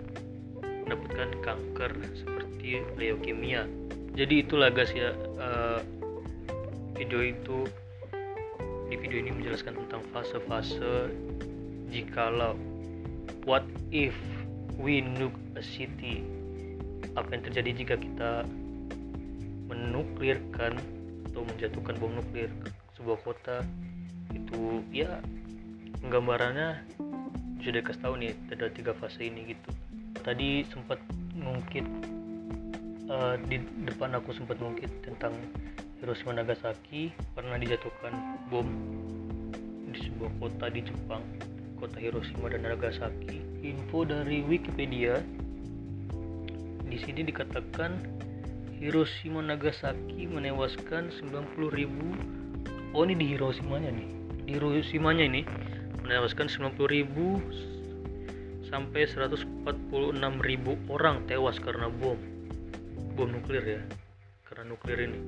mendapatkan 0.86 1.30
kanker 1.44 1.92
seperti 2.16 2.45
leukemia. 2.98 3.68
Jadi 4.16 4.42
itulah 4.42 4.72
guys 4.72 4.90
ya 4.96 5.12
uh, 5.36 5.80
video 6.96 7.20
itu 7.20 7.68
di 8.88 8.96
video 8.96 9.18
ini 9.20 9.30
menjelaskan 9.34 9.76
tentang 9.76 10.02
fase-fase 10.14 11.12
jikalau 11.92 12.56
what 13.44 13.66
if 13.92 14.16
we 14.80 15.04
nuke 15.04 15.36
a 15.54 15.62
city? 15.62 16.24
Apa 17.14 17.36
yang 17.36 17.42
terjadi 17.48 17.70
jika 17.76 17.94
kita 18.00 18.30
menuklirkan 19.68 20.80
atau 21.32 21.42
menjatuhkan 21.44 21.94
bom 22.00 22.12
nuklir 22.12 22.48
ke 22.64 22.68
sebuah 22.96 23.18
kota? 23.20 23.56
Itu 24.32 24.80
ya 24.90 25.20
gambarannya 26.08 26.82
sudah 27.60 27.82
kasih 27.82 28.00
tahu 28.00 28.14
nih 28.20 28.32
ada 28.52 28.70
tiga 28.72 28.92
fase 28.96 29.26
ini 29.28 29.52
gitu. 29.52 29.70
Tadi 30.24 30.64
sempat 30.70 30.98
ngungkit 31.36 32.15
uh, 33.10 33.34
di 33.46 33.62
depan 33.86 34.14
aku 34.18 34.34
sempat 34.34 34.58
ngungkit 34.58 34.90
tentang 35.06 35.34
Hiroshima 36.02 36.36
Nagasaki 36.36 37.14
pernah 37.32 37.56
dijatuhkan 37.56 38.12
bom 38.52 38.68
di 39.90 39.98
sebuah 40.06 40.30
kota 40.42 40.66
di 40.68 40.84
Jepang 40.84 41.22
kota 41.80 41.96
Hiroshima 42.00 42.52
dan 42.52 42.64
Nagasaki. 42.68 43.40
Info 43.64 44.04
dari 44.04 44.44
Wikipedia 44.44 45.20
di 46.86 46.98
sini 47.00 47.26
dikatakan 47.26 47.96
Hiroshima 48.76 49.40
Nagasaki 49.40 50.28
menewaskan 50.28 51.08
90 51.10 51.56
ribu 51.72 52.12
oh 52.92 53.02
ini 53.08 53.16
di 53.16 53.26
Hiroshima-nya 53.34 53.90
nih. 53.92 54.08
Di 54.46 54.50
Hiroshima-nya 54.60 55.24
ini 55.26 55.42
menewaskan 56.04 56.46
90 56.46 56.76
ribu 56.92 57.40
sampai 58.68 59.08
146 59.08 59.86
ribu 60.42 60.74
orang 60.90 61.22
tewas 61.24 61.56
karena 61.62 61.86
bom 61.86 62.18
bom 63.16 63.32
nuklir 63.32 63.64
ya 63.64 63.80
karena 64.44 64.76
nuklir 64.76 65.08
ini. 65.08 65.20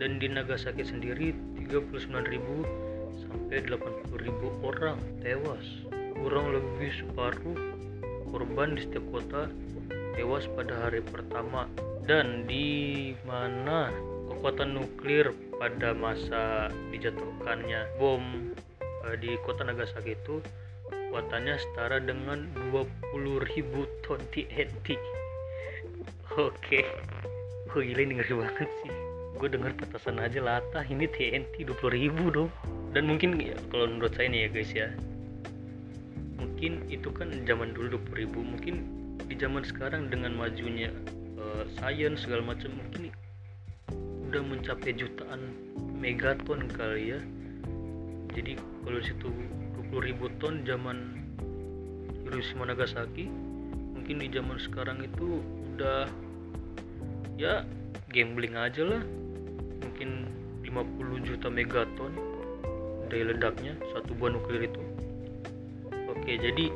Dan 0.00 0.16
di 0.16 0.32
Nagasaki 0.32 0.80
sendiri 0.80 1.36
39 1.68 2.08
ribu 2.32 2.64
sampai 3.20 3.60
80 3.60 4.24
ribu 4.24 4.48
orang 4.64 4.96
tewas. 5.20 5.84
Kurang 6.16 6.56
lebih 6.56 6.88
separuh 6.96 7.56
korban 8.32 8.72
di 8.72 8.88
setiap 8.88 9.04
kota 9.12 9.52
tewas 10.16 10.48
pada 10.56 10.88
hari 10.88 11.04
pertama. 11.04 11.68
Dan 12.08 12.48
di 12.48 13.12
mana 13.28 13.92
kekuatan 14.32 14.80
nuklir 14.80 15.36
pada 15.60 15.92
masa 15.92 16.72
dijatuhkannya 16.88 18.00
bom 18.00 18.24
eh, 19.12 19.16
di 19.20 19.36
kota 19.44 19.68
Nagasaki 19.68 20.16
itu 20.16 20.40
kekuatannya 20.88 21.60
setara 21.60 22.00
dengan 22.00 22.48
20.000 22.72 24.08
ton 24.08 24.20
TNT 24.32 25.19
oke. 26.48 26.80
Oh 27.76 27.84
gila 27.84 28.00
ini 28.00 28.16
ngeri 28.16 28.34
banget 28.40 28.70
sih. 28.80 28.92
Gue 29.36 29.48
dengar 29.52 29.76
petasan 29.76 30.16
aja 30.16 30.40
latah. 30.40 30.84
Ini 30.88 31.04
TNT 31.12 31.68
20.000 31.68 32.32
dong. 32.32 32.48
Dan 32.96 33.06
mungkin 33.06 33.36
ya, 33.36 33.54
kalau 33.68 33.86
menurut 33.86 34.16
saya 34.16 34.32
nih 34.32 34.40
ya 34.46 34.48
guys 34.48 34.72
ya. 34.72 34.88
Mungkin 36.40 36.88
itu 36.88 37.08
kan 37.12 37.30
zaman 37.44 37.76
dulu 37.76 38.00
20.000 38.16 38.36
mungkin 38.40 38.74
di 39.28 39.34
zaman 39.38 39.62
sekarang 39.62 40.10
dengan 40.10 40.34
majunya 40.34 40.90
uh, 41.38 41.62
sains 41.78 42.26
segala 42.26 42.42
macam 42.42 42.74
mungkin 42.74 43.14
udah 44.30 44.42
mencapai 44.42 44.94
jutaan 44.94 45.54
megaton 45.98 46.66
kali 46.72 47.14
ya. 47.14 47.20
Jadi 48.34 48.58
kalau 48.86 49.00
situ 49.02 49.28
20 49.90 50.06
ribu 50.06 50.26
ton 50.38 50.62
zaman 50.62 51.18
Hiroshima 52.26 52.70
Nagasaki 52.70 53.26
mungkin 53.94 54.22
di 54.22 54.28
zaman 54.30 54.58
sekarang 54.58 55.02
itu 55.02 55.42
udah 55.74 56.06
ya 57.40 57.64
gambling 58.12 58.52
aja 58.52 58.84
lah 58.84 59.00
mungkin 59.80 60.28
50 60.60 61.24
juta 61.24 61.48
megaton 61.48 62.12
dari 63.08 63.24
ledaknya 63.24 63.80
satu 63.96 64.12
buah 64.12 64.36
nuklir 64.36 64.68
itu 64.68 64.80
oke 66.12 66.28
jadi 66.28 66.66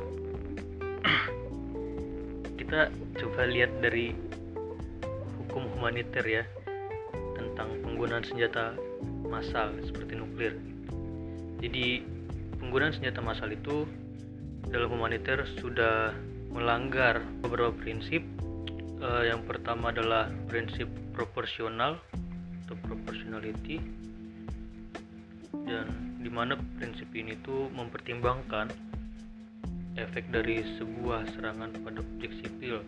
kita 2.65 2.89
coba 3.21 3.45
lihat 3.45 3.69
dari 3.77 4.17
hukum 5.37 5.69
humaniter 5.77 6.25
ya 6.25 6.43
tentang 7.37 7.71
penggunaan 7.85 8.25
senjata 8.27 8.75
massal 9.23 9.71
seperti 9.83 10.19
nuklir. 10.19 10.59
Jadi 11.63 12.03
penggunaan 12.59 12.91
senjata 12.91 13.23
massal 13.23 13.55
itu 13.55 13.87
dalam 14.67 14.91
humaniter 14.91 15.47
sudah 15.59 16.11
melanggar 16.51 17.23
beberapa 17.39 17.71
prinsip. 17.71 18.23
Uh, 18.95 19.27
yang 19.27 19.43
pertama 19.43 19.91
adalah 19.91 20.31
prinsip 20.47 20.87
proporsional 21.11 21.99
atau 22.63 22.75
proportionality. 22.87 23.83
Dan 25.51 26.19
di 26.23 26.31
mana 26.31 26.55
prinsip 26.79 27.11
ini 27.11 27.35
tuh 27.43 27.67
mempertimbangkan 27.75 28.71
efek 29.99 30.31
dari 30.31 30.63
sebuah 30.79 31.27
serangan 31.35 31.75
pada 31.83 31.99
objek 31.99 32.31
sipil 32.39 32.79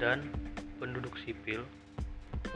dan 0.00 0.24
penduduk 0.80 1.12
sipil. 1.28 1.64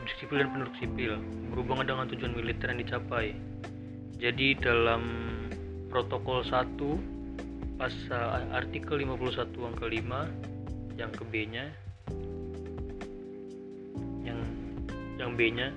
Objek 0.00 0.16
sipil 0.24 0.40
dan 0.40 0.48
penduduk 0.52 0.76
sipil 0.80 1.20
berhubungan 1.52 1.84
dengan 1.84 2.08
tujuan 2.08 2.32
militer 2.32 2.72
yang 2.72 2.80
dicapai. 2.80 3.36
Jadi 4.16 4.56
dalam 4.56 5.02
protokol 5.92 6.40
1 6.48 7.76
pasal 7.76 8.48
artikel 8.56 9.04
51 9.04 9.52
angka 9.52 9.84
5 9.84 10.96
yang 10.96 11.10
ke 11.12 11.24
B-nya 11.28 11.66
yang 12.08 12.33
yang 15.34 15.42
B-nya 15.42 15.68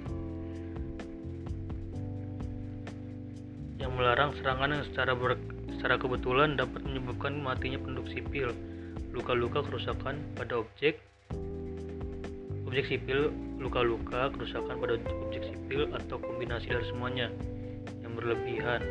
yang 3.81 3.91
melarang 3.97 4.37
serangan 4.37 4.69
yang 4.69 4.85
secara 4.85 5.17
ber, 5.17 5.33
secara 5.73 5.97
kebetulan 5.97 6.53
dapat 6.53 6.85
menyebabkan 6.85 7.41
matinya 7.41 7.81
penduduk 7.81 8.05
sipil, 8.13 8.53
luka-luka 9.17 9.65
kerusakan 9.65 10.21
pada 10.37 10.61
objek 10.61 11.01
objek 12.69 12.85
sipil, 12.85 13.33
luka-luka 13.57 14.29
kerusakan 14.37 14.77
pada 14.77 15.01
objek 15.25 15.49
sipil 15.49 15.89
atau 15.89 16.21
kombinasi 16.21 16.69
dari 16.69 16.85
semuanya 16.93 17.33
yang 18.05 18.13
berlebihan 18.13 18.85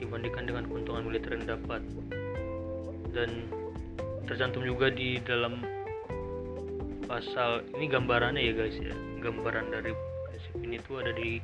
dibandingkan 0.00 0.48
dengan 0.48 0.64
keuntungan 0.64 1.04
militer 1.04 1.36
yang 1.36 1.44
dapat. 1.44 1.84
Dan 3.12 3.44
tercantum 4.24 4.64
juga 4.64 4.88
di 4.88 5.20
dalam 5.20 5.75
pasal 7.06 7.62
ini 7.78 7.86
gambarannya 7.86 8.42
ya 8.42 8.52
guys 8.52 8.76
ya. 8.76 8.94
Gambaran 9.22 9.70
dari 9.70 9.94
prinsip 10.26 10.54
ini 10.60 10.76
tuh 10.82 11.00
ada 11.00 11.14
di 11.14 11.38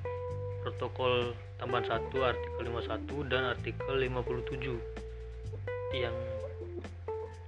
protokol 0.62 1.34
tambahan 1.58 1.86
1 1.86 2.10
artikel 2.18 2.62
51 2.66 3.30
dan 3.30 3.42
artikel 3.54 3.94
57 3.98 4.78
yang 5.94 6.16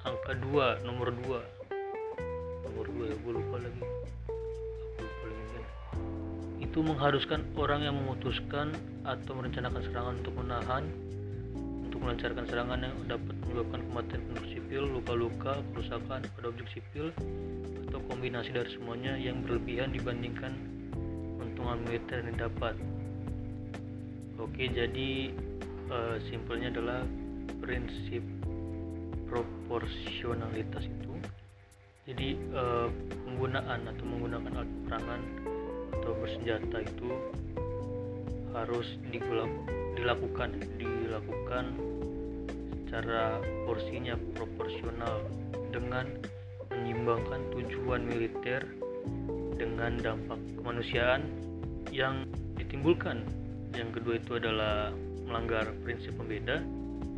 angka 0.06 0.32
2 0.38 0.86
nomor 0.86 1.10
2 1.10 1.38
nomor 2.70 2.84
2 2.86 3.10
ya 3.10 3.16
gue 3.18 3.32
lupa 3.34 3.56
lagi. 3.58 3.82
Aku 3.82 5.02
lupa 5.02 5.24
lagi 5.26 5.44
kan 5.50 5.64
itu 6.62 6.78
mengharuskan 6.82 7.40
orang 7.58 7.86
yang 7.86 7.94
memutuskan 7.98 8.74
atau 9.02 9.32
merencanakan 9.36 9.80
serangan 9.84 10.14
untuk 10.22 10.34
menahan 10.38 10.84
melancarkan 12.04 12.44
serangan 12.44 12.84
yang 12.84 12.96
dapat 13.08 13.34
menyebabkan 13.48 13.80
kematian 13.88 14.20
penduduk 14.28 14.48
sipil, 14.52 14.82
luka-luka, 14.92 15.52
kerusakan 15.72 16.20
pada 16.20 16.46
objek 16.52 16.68
sipil, 16.76 17.08
atau 17.88 17.98
kombinasi 18.12 18.52
dari 18.52 18.70
semuanya 18.76 19.16
yang 19.16 19.40
berlebihan 19.40 19.88
dibandingkan 19.96 20.52
keuntungan 21.40 21.80
militer 21.88 22.20
yang 22.20 22.36
didapat. 22.36 22.74
Oke, 24.36 24.68
jadi 24.68 25.32
uh, 25.88 26.20
simpelnya 26.28 26.68
adalah 26.76 27.00
prinsip 27.64 28.20
proporsionalitas 29.24 30.84
itu. 30.84 31.12
Jadi 32.04 32.36
uh, 32.52 32.92
penggunaan 33.24 33.88
atau 33.88 34.04
menggunakan 34.04 34.52
alat 34.60 34.70
perangan 34.84 35.20
atau 35.96 36.12
bersenjata 36.20 36.78
itu 36.84 37.08
harus 38.52 38.86
dilakukan 39.08 40.60
dilakukan 40.76 41.93
secara 42.84 43.40
porsinya 43.64 44.14
proporsional 44.36 45.24
dengan 45.72 46.06
menyimbangkan 46.70 47.40
tujuan 47.56 48.04
militer 48.04 48.60
dengan 49.56 49.96
dampak 49.98 50.38
kemanusiaan 50.60 51.24
yang 51.88 52.28
ditimbulkan. 52.60 53.24
Yang 53.74 53.98
kedua 53.98 54.14
itu 54.20 54.32
adalah 54.38 54.92
melanggar 55.24 55.72
prinsip 55.82 56.14
pembeda 56.14 56.60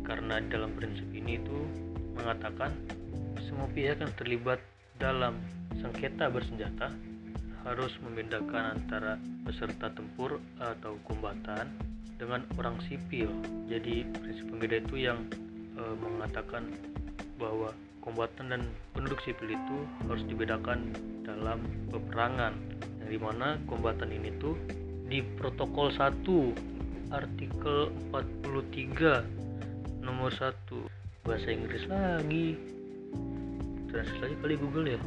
karena 0.07 0.39
dalam 0.47 0.71
prinsip 0.79 1.05
ini 1.11 1.37
itu 1.37 1.59
mengatakan 2.15 2.71
semua 3.43 3.67
pihak 3.75 3.99
yang 3.99 4.13
terlibat 4.17 4.63
dalam 4.97 5.37
sengketa 5.77 6.31
bersenjata 6.31 6.89
harus 7.67 7.91
membedakan 7.99 8.79
antara 8.79 9.19
peserta 9.43 9.91
tempur 9.91 10.39
atau 10.57 10.95
kombatan 11.03 11.67
dengan 12.15 12.41
orang 12.57 12.79
sipil. 12.87 13.29
Jadi 13.67 14.07
prinsip 14.07 14.47
pembeda 14.49 14.79
itu 14.81 14.95
yang 15.03 15.27
e, 15.77 15.83
mengatakan 16.01 16.73
bahwa 17.37 17.69
kombatan 18.01 18.49
dan 18.49 18.61
penduduk 18.95 19.21
sipil 19.21 19.53
itu 19.53 19.77
harus 20.09 20.23
dibedakan 20.25 20.91
dalam 21.23 21.61
peperangan. 21.93 22.57
Yang 23.03 23.09
di 23.13 23.19
mana 23.21 23.47
kombatan 23.69 24.09
ini 24.11 24.33
tuh 24.41 24.57
di 25.07 25.23
protokol 25.23 25.93
1 25.93 26.25
artikel 27.15 27.91
43 28.11 30.03
nomor 30.03 30.31
1 30.31 30.51
bahasa 31.23 31.47
Inggris 31.51 31.83
lagi. 31.87 32.55
Translate 33.91 34.23
aja 34.31 34.35
kali 34.43 34.55
Google 34.59 34.87
ya. 34.95 34.99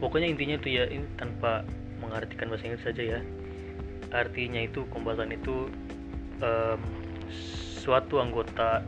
Pokoknya 0.00 0.32
intinya 0.32 0.56
itu 0.56 0.80
ya 0.80 0.84
ini 0.88 1.04
tanpa 1.20 1.64
mengartikan 2.00 2.48
bahasa 2.48 2.68
Inggris 2.68 2.84
saja 2.84 3.02
ya. 3.16 3.20
Artinya 4.12 4.64
itu 4.64 4.84
kombatan 4.88 5.32
itu 5.32 5.68
um, 6.40 6.80
suatu 7.80 8.20
anggota 8.20 8.84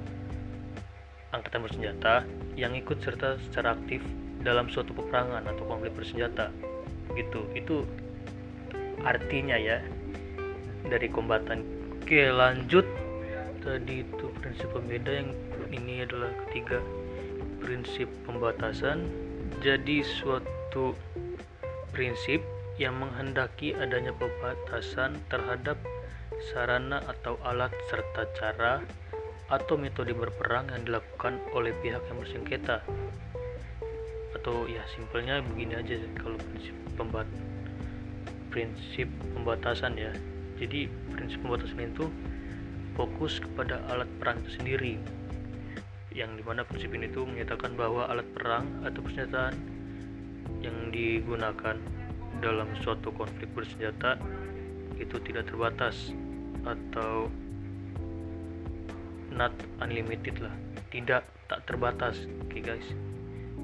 angkatan 1.33 1.65
bersenjata 1.65 2.29
yang 2.55 2.77
ikut 2.77 3.01
serta 3.01 3.41
secara 3.49 3.75
aktif 3.75 4.05
dalam 4.45 4.69
suatu 4.69 4.93
peperangan 4.93 5.49
atau 5.49 5.65
konflik 5.65 5.97
bersenjata. 5.97 6.53
Gitu. 7.17 7.49
Itu 7.57 7.89
artinya 9.03 9.57
ya 9.57 9.81
dari 10.87 11.09
kombatan. 11.09 11.65
Oke 11.99 12.29
lanjut. 12.29 12.85
Tadi 13.63 14.03
itu 14.03 14.27
prinsip 14.43 14.75
pembeda 14.75 15.23
yang 15.23 15.31
ini 15.71 16.03
adalah 16.03 16.35
ketiga 16.47 16.83
prinsip 17.63 18.11
pembatasan. 18.27 19.07
Jadi 19.63 20.03
suatu 20.03 20.99
prinsip 21.95 22.43
yang 22.81 22.99
menghendaki 22.99 23.77
adanya 23.79 24.11
pembatasan 24.17 25.23
terhadap 25.31 25.79
sarana 26.51 26.99
atau 27.07 27.39
alat 27.47 27.71
serta 27.87 28.27
cara 28.35 28.83
atau 29.53 29.77
metode 29.77 30.17
berperang 30.17 30.73
yang 30.73 30.83
dilakukan 30.89 31.37
oleh 31.53 31.77
pihak 31.85 32.01
yang 32.09 32.17
bersengketa. 32.17 32.81
Atau 34.33 34.65
ya 34.65 34.81
simpelnya 34.97 35.45
begini 35.45 35.77
aja 35.77 36.01
kalau 36.17 36.41
prinsip 36.41 36.73
pembat 36.97 37.29
prinsip 38.49 39.13
pembatasan 39.37 40.01
ya. 40.01 40.13
Jadi 40.57 40.89
prinsip 41.13 41.45
pembatasan 41.45 41.85
itu 41.85 42.09
fokus 42.97 43.45
kepada 43.45 43.85
alat 43.93 44.09
perang 44.17 44.41
itu 44.41 44.57
sendiri. 44.57 44.97
Yang 46.17 46.41
di 46.41 46.43
mana 46.49 46.65
prinsip 46.65 46.89
ini 46.97 47.13
tuh 47.13 47.29
menyatakan 47.29 47.77
bahwa 47.77 48.09
alat 48.09 48.29
perang 48.33 48.65
atau 48.89 49.05
persenjataan 49.05 49.57
yang 50.65 50.89
digunakan 50.89 51.77
dalam 52.41 52.69
suatu 52.81 53.13
konflik 53.13 53.53
bersenjata 53.53 54.17
itu 54.97 55.17
tidak 55.25 55.49
terbatas 55.49 56.13
atau 56.65 57.29
not 59.35 59.53
unlimited 59.81 60.39
lah. 60.41 60.53
Tidak 60.93 61.23
tak 61.49 61.61
terbatas. 61.65 62.21
Oke 62.47 62.61
okay 62.61 62.63
guys. 62.63 62.87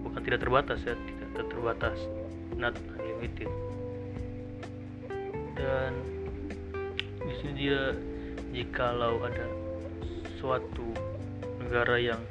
Bukan 0.04 0.20
tidak 0.24 0.40
terbatas 0.44 0.78
ya 0.84 0.94
tidak 0.96 1.28
tak 1.36 1.46
terbatas. 1.52 1.98
Not 2.56 2.74
unlimited. 2.96 3.50
Dan 5.58 5.92
di 7.22 7.34
sini 7.38 7.52
dia 7.54 7.92
jikalau 8.54 9.20
ada 9.22 9.46
suatu 10.40 10.94
negara 11.60 12.00
yang 12.00 12.22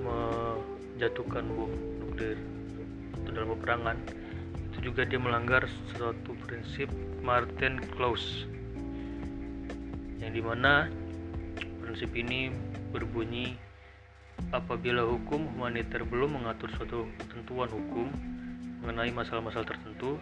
menjatuhkan 0.00 1.44
bom 1.52 1.68
nuklir 2.00 2.40
atau 3.20 3.30
dalam 3.36 3.52
peperangan 3.58 3.98
juga 4.80 5.04
dia 5.04 5.20
melanggar 5.20 5.68
suatu 5.92 6.32
prinsip 6.48 6.88
Martin 7.20 7.76
Clause 7.92 8.48
yang 10.24 10.32
di 10.32 10.40
mana 10.40 10.88
prinsip 11.90 12.14
ini 12.14 12.54
berbunyi 12.94 13.58
apabila 14.54 15.02
hukum 15.02 15.42
humaniter 15.50 16.06
belum 16.06 16.38
mengatur 16.38 16.70
suatu 16.78 17.10
ketentuan 17.18 17.66
hukum 17.66 18.06
mengenai 18.78 19.10
masalah-masalah 19.10 19.66
tertentu 19.66 20.14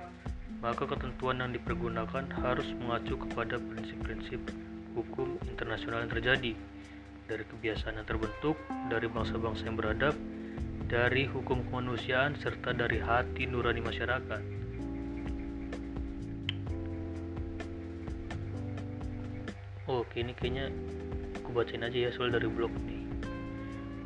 maka 0.64 0.88
ketentuan 0.88 1.44
yang 1.44 1.52
dipergunakan 1.52 2.24
harus 2.40 2.72
mengacu 2.72 3.20
kepada 3.20 3.60
prinsip-prinsip 3.60 4.40
hukum 4.96 5.36
internasional 5.44 6.08
yang 6.08 6.12
terjadi 6.16 6.56
dari 7.28 7.44
kebiasaan 7.44 8.00
yang 8.00 8.08
terbentuk 8.08 8.56
dari 8.88 9.04
bangsa-bangsa 9.04 9.68
yang 9.68 9.76
beradab 9.76 10.16
dari 10.88 11.28
hukum 11.28 11.68
kemanusiaan 11.68 12.32
serta 12.40 12.72
dari 12.72 12.96
hati 12.96 13.44
nurani 13.44 13.84
masyarakat. 13.84 14.40
Oke, 19.88 20.20
ini 20.20 20.32
kayaknya 20.36 20.68
aku 21.48 21.64
bacain 21.64 21.80
aja 21.80 21.96
ya 21.96 22.12
soal 22.12 22.28
dari 22.28 22.44
blog 22.44 22.68
nih. 22.84 23.08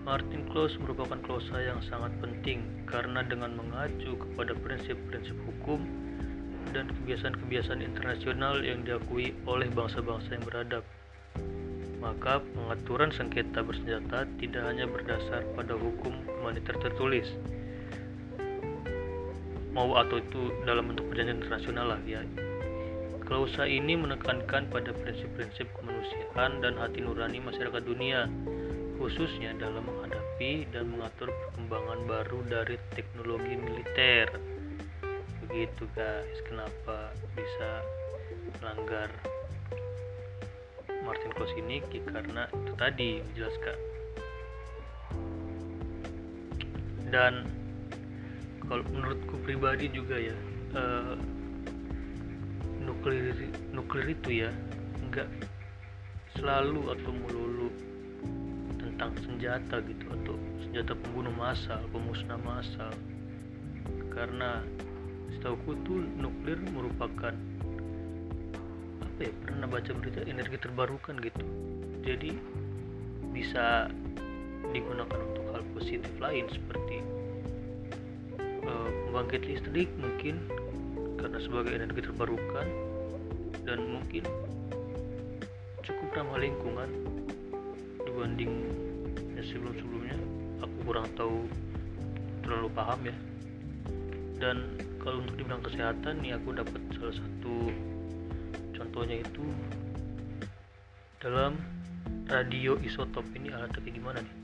Martin 0.07 0.47
Clause 0.47 0.79
merupakan 0.79 1.19
klausa 1.27 1.59
yang 1.59 1.83
sangat 1.91 2.15
penting 2.23 2.63
karena 2.87 3.27
dengan 3.27 3.59
mengacu 3.59 4.15
kepada 4.15 4.55
prinsip-prinsip 4.63 5.35
hukum 5.43 5.83
dan 6.71 6.87
kebiasaan-kebiasaan 6.87 7.83
internasional 7.83 8.63
yang 8.63 8.87
diakui 8.87 9.35
oleh 9.51 9.67
bangsa-bangsa 9.75 10.39
yang 10.39 10.45
beradab 10.47 10.87
maka 11.99 12.39
pengaturan 12.55 13.11
sengketa 13.11 13.67
bersenjata 13.67 14.23
tidak 14.39 14.63
hanya 14.63 14.87
berdasar 14.87 15.43
pada 15.59 15.75
hukum 15.75 16.15
humaniter 16.39 16.79
tertulis 16.79 17.27
mau 19.75 19.99
atau 19.99 20.23
itu 20.23 20.55
dalam 20.63 20.95
bentuk 20.95 21.11
perjanjian 21.11 21.43
internasional 21.43 21.99
lah 21.99 22.01
ya 22.07 22.23
klausa 23.27 23.67
ini 23.67 23.99
menekankan 23.99 24.71
pada 24.71 24.95
prinsip-prinsip 24.95 25.67
kemanusiaan 26.03 26.59
dan 26.59 26.75
hati 26.83 26.99
nurani 26.99 27.39
masyarakat 27.39 27.83
dunia 27.87 28.27
khususnya 28.99 29.55
dalam 29.55 29.87
menghadapi 29.87 30.67
dan 30.75 30.91
mengatur 30.91 31.31
perkembangan 31.31 32.01
baru 32.11 32.39
dari 32.51 32.77
teknologi 32.95 33.55
militer. 33.55 34.27
Begitu 35.47 35.87
guys. 35.95 36.39
Kenapa 36.47 37.15
bisa 37.39 37.71
melanggar 38.59 39.11
Martin 41.07 41.31
Kloss 41.39 41.55
ini? 41.55 41.79
Karena 41.87 42.51
itu 42.51 42.73
tadi 42.75 43.11
menjelaskan 43.23 43.79
dan 47.15 47.45
kalau 48.67 48.83
menurutku 48.89 49.37
pribadi 49.45 49.87
juga 49.93 50.17
ya 50.17 50.37
uh, 50.73 51.15
nuklir 52.81 53.37
nuklir 53.71 54.17
itu 54.17 54.49
ya 54.49 54.51
enggak 55.05 55.29
selalu 56.37 56.93
atau 56.97 57.11
melulu 57.13 57.69
tentang 58.81 59.13
senjata 59.25 59.83
gitu 59.85 60.05
atau 60.23 60.35
senjata 60.65 60.97
pembunuh 60.97 61.35
massal 61.35 61.81
pemusnah 61.91 62.41
massal 62.41 62.93
karena 64.13 64.61
setahu 65.35 65.75
tuh 65.83 66.05
nuklir 66.21 66.61
merupakan 66.71 67.35
apa 69.03 69.19
ya 69.27 69.33
pernah 69.43 69.67
baca 69.67 69.91
berita 69.97 70.21
energi 70.29 70.57
terbarukan 70.61 71.19
gitu. 71.19 71.45
Jadi 72.07 72.31
bisa 73.33 73.89
digunakan 74.71 75.19
untuk 75.19 75.45
hal 75.51 75.63
positif 75.75 76.13
lain 76.23 76.47
seperti 76.47 77.03
uh, 78.69 78.91
listrik 79.43 79.91
mungkin 79.99 80.39
karena 81.19 81.39
sebagai 81.43 81.73
energi 81.75 82.07
terbarukan 82.07 82.67
dan 83.67 83.79
mungkin 83.87 84.23
ramah 86.13 86.37
lingkungan 86.37 86.91
dibanding 88.05 88.53
yang 89.33 89.47
sebelum-sebelumnya 89.49 90.17
aku 90.61 90.77
kurang 90.85 91.09
tahu 91.17 91.49
terlalu 92.45 92.69
paham 92.77 93.01
ya 93.09 93.17
dan 94.37 94.77
kalau 95.01 95.25
untuk 95.25 95.41
di 95.41 95.45
bidang 95.49 95.63
kesehatan 95.65 96.21
nih 96.21 96.37
aku 96.37 96.53
dapat 96.53 96.81
salah 96.95 97.17
satu 97.17 97.57
contohnya 98.77 99.25
itu 99.25 99.45
dalam 101.19 101.57
radio 102.29 102.77
isotop 102.85 103.25
ini 103.33 103.49
alatnya 103.49 103.91
gimana 103.91 104.21
nih 104.21 104.37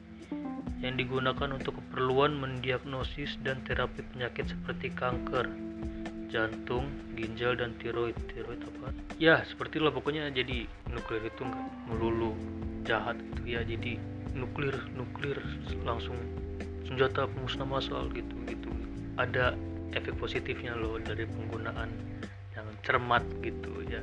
yang 0.79 0.95
digunakan 0.97 1.53
untuk 1.53 1.77
keperluan 1.79 2.39
mendiagnosis 2.39 3.37
dan 3.45 3.61
terapi 3.67 4.01
penyakit 4.15 4.49
seperti 4.49 4.95
kanker 4.95 5.51
jantung, 6.29 6.93
ginjal 7.17 7.57
dan 7.57 7.73
tiroid. 7.81 8.15
Tiroid 8.29 8.61
apa? 8.61 8.93
Ya, 9.19 9.43
seperti 9.51 9.83
lah 9.83 9.91
pokoknya 9.91 10.31
jadi 10.31 10.71
nuklir 10.95 11.27
itu 11.27 11.43
nggak 11.43 11.91
melulu 11.91 12.39
jahat 12.87 13.19
itu 13.19 13.59
ya. 13.59 13.67
Jadi 13.67 13.99
nuklir 14.39 14.79
nuklir 14.95 15.43
langsung 15.83 16.15
senjata 16.87 17.27
pemusnah 17.27 17.67
massal 17.67 18.07
gitu 18.15 18.39
gitu. 18.47 18.71
Ada 19.19 19.59
efek 19.99 20.15
positifnya 20.23 20.79
loh 20.79 21.03
dari 21.03 21.27
penggunaan 21.27 21.91
yang 22.55 22.71
cermat 22.87 23.27
gitu 23.43 23.83
ya. 23.91 23.99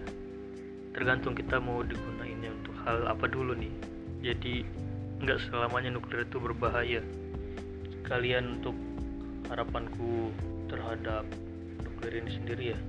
Tergantung 0.92 1.32
kita 1.32 1.64
mau 1.64 1.80
digunainnya 1.80 2.52
untuk 2.52 2.76
hal 2.84 3.08
apa 3.08 3.32
dulu 3.32 3.56
nih. 3.56 3.72
Jadi 4.20 4.68
nggak 5.24 5.48
selamanya 5.48 5.96
nuklir 5.96 6.28
itu 6.28 6.44
berbahaya 6.44 7.00
kalian 8.04 8.60
untuk 8.60 8.76
harapanku 9.48 10.36
terhadap 10.68 11.24
nuklir 11.88 12.20
ini 12.20 12.32
sendiri 12.36 12.66
ya 12.76 12.80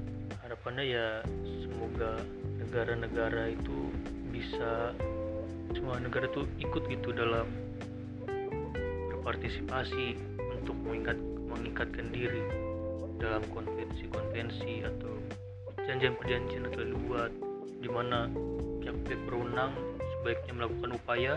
harapannya 0.57 0.89
ya 0.89 1.21
semoga 1.69 2.17
negara-negara 2.57 3.53
itu 3.53 3.93
bisa 4.33 4.97
semua 5.77 6.01
negara 6.01 6.25
itu 6.33 6.49
ikut 6.65 6.81
gitu 6.89 7.13
dalam 7.13 7.45
berpartisipasi 9.13 10.17
untuk 10.57 10.73
mengikat, 10.81 11.21
mengikatkan 11.21 12.09
diri 12.09 12.41
dalam 13.21 13.45
konvensi-konvensi 13.53 14.81
atau 14.89 15.13
perjanjian-perjanjian 15.77 16.65
yang 16.65 16.73
telah 16.73 16.89
dibuat 16.89 17.33
di 17.85 17.89
mana 17.93 18.33
pihak-pihak 18.81 19.21
berwenang 19.29 19.77
sebaiknya 20.01 20.53
melakukan 20.57 20.91
upaya 20.97 21.35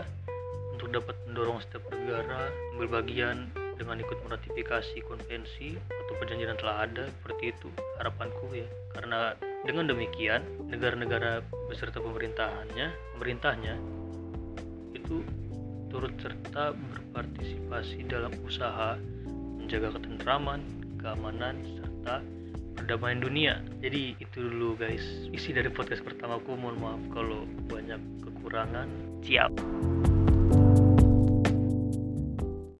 untuk 0.72 0.96
dapat 0.96 1.12
mendorong 1.28 1.60
setiap 1.60 1.84
negara 1.92 2.48
ambil 2.72 2.88
bagian 2.88 3.52
dengan 3.80 3.96
ikut 3.96 4.20
meratifikasi 4.28 5.00
konvensi 5.08 5.72
atau 5.88 6.14
perjanjian 6.20 6.52
yang 6.52 6.60
telah 6.60 6.84
ada 6.84 7.08
seperti 7.08 7.56
itu 7.56 7.68
harapanku 7.96 8.52
ya. 8.52 8.68
Karena 8.92 9.32
dengan 9.64 9.88
demikian 9.88 10.44
negara-negara 10.68 11.40
beserta 11.72 11.96
pemerintahannya 11.96 12.92
pemerintahnya 13.16 13.74
itu 14.92 15.24
turut 15.88 16.12
serta 16.20 16.76
berpartisipasi 16.76 18.04
dalam 18.04 18.30
usaha 18.44 19.00
menjaga 19.56 19.96
ketentraman 19.96 20.60
keamanan 21.00 21.56
serta 21.80 22.20
perdamaian 22.76 23.20
dunia. 23.24 23.54
Jadi 23.80 24.20
itu 24.20 24.38
dulu 24.44 24.76
guys. 24.76 25.02
Isi 25.32 25.56
dari 25.56 25.72
podcast 25.72 26.04
pertamaku 26.04 26.52
mohon 26.54 26.76
maaf 26.76 27.02
kalau 27.16 27.48
banyak 27.72 28.00
kekurangan. 28.28 28.88
Siap 29.24 29.52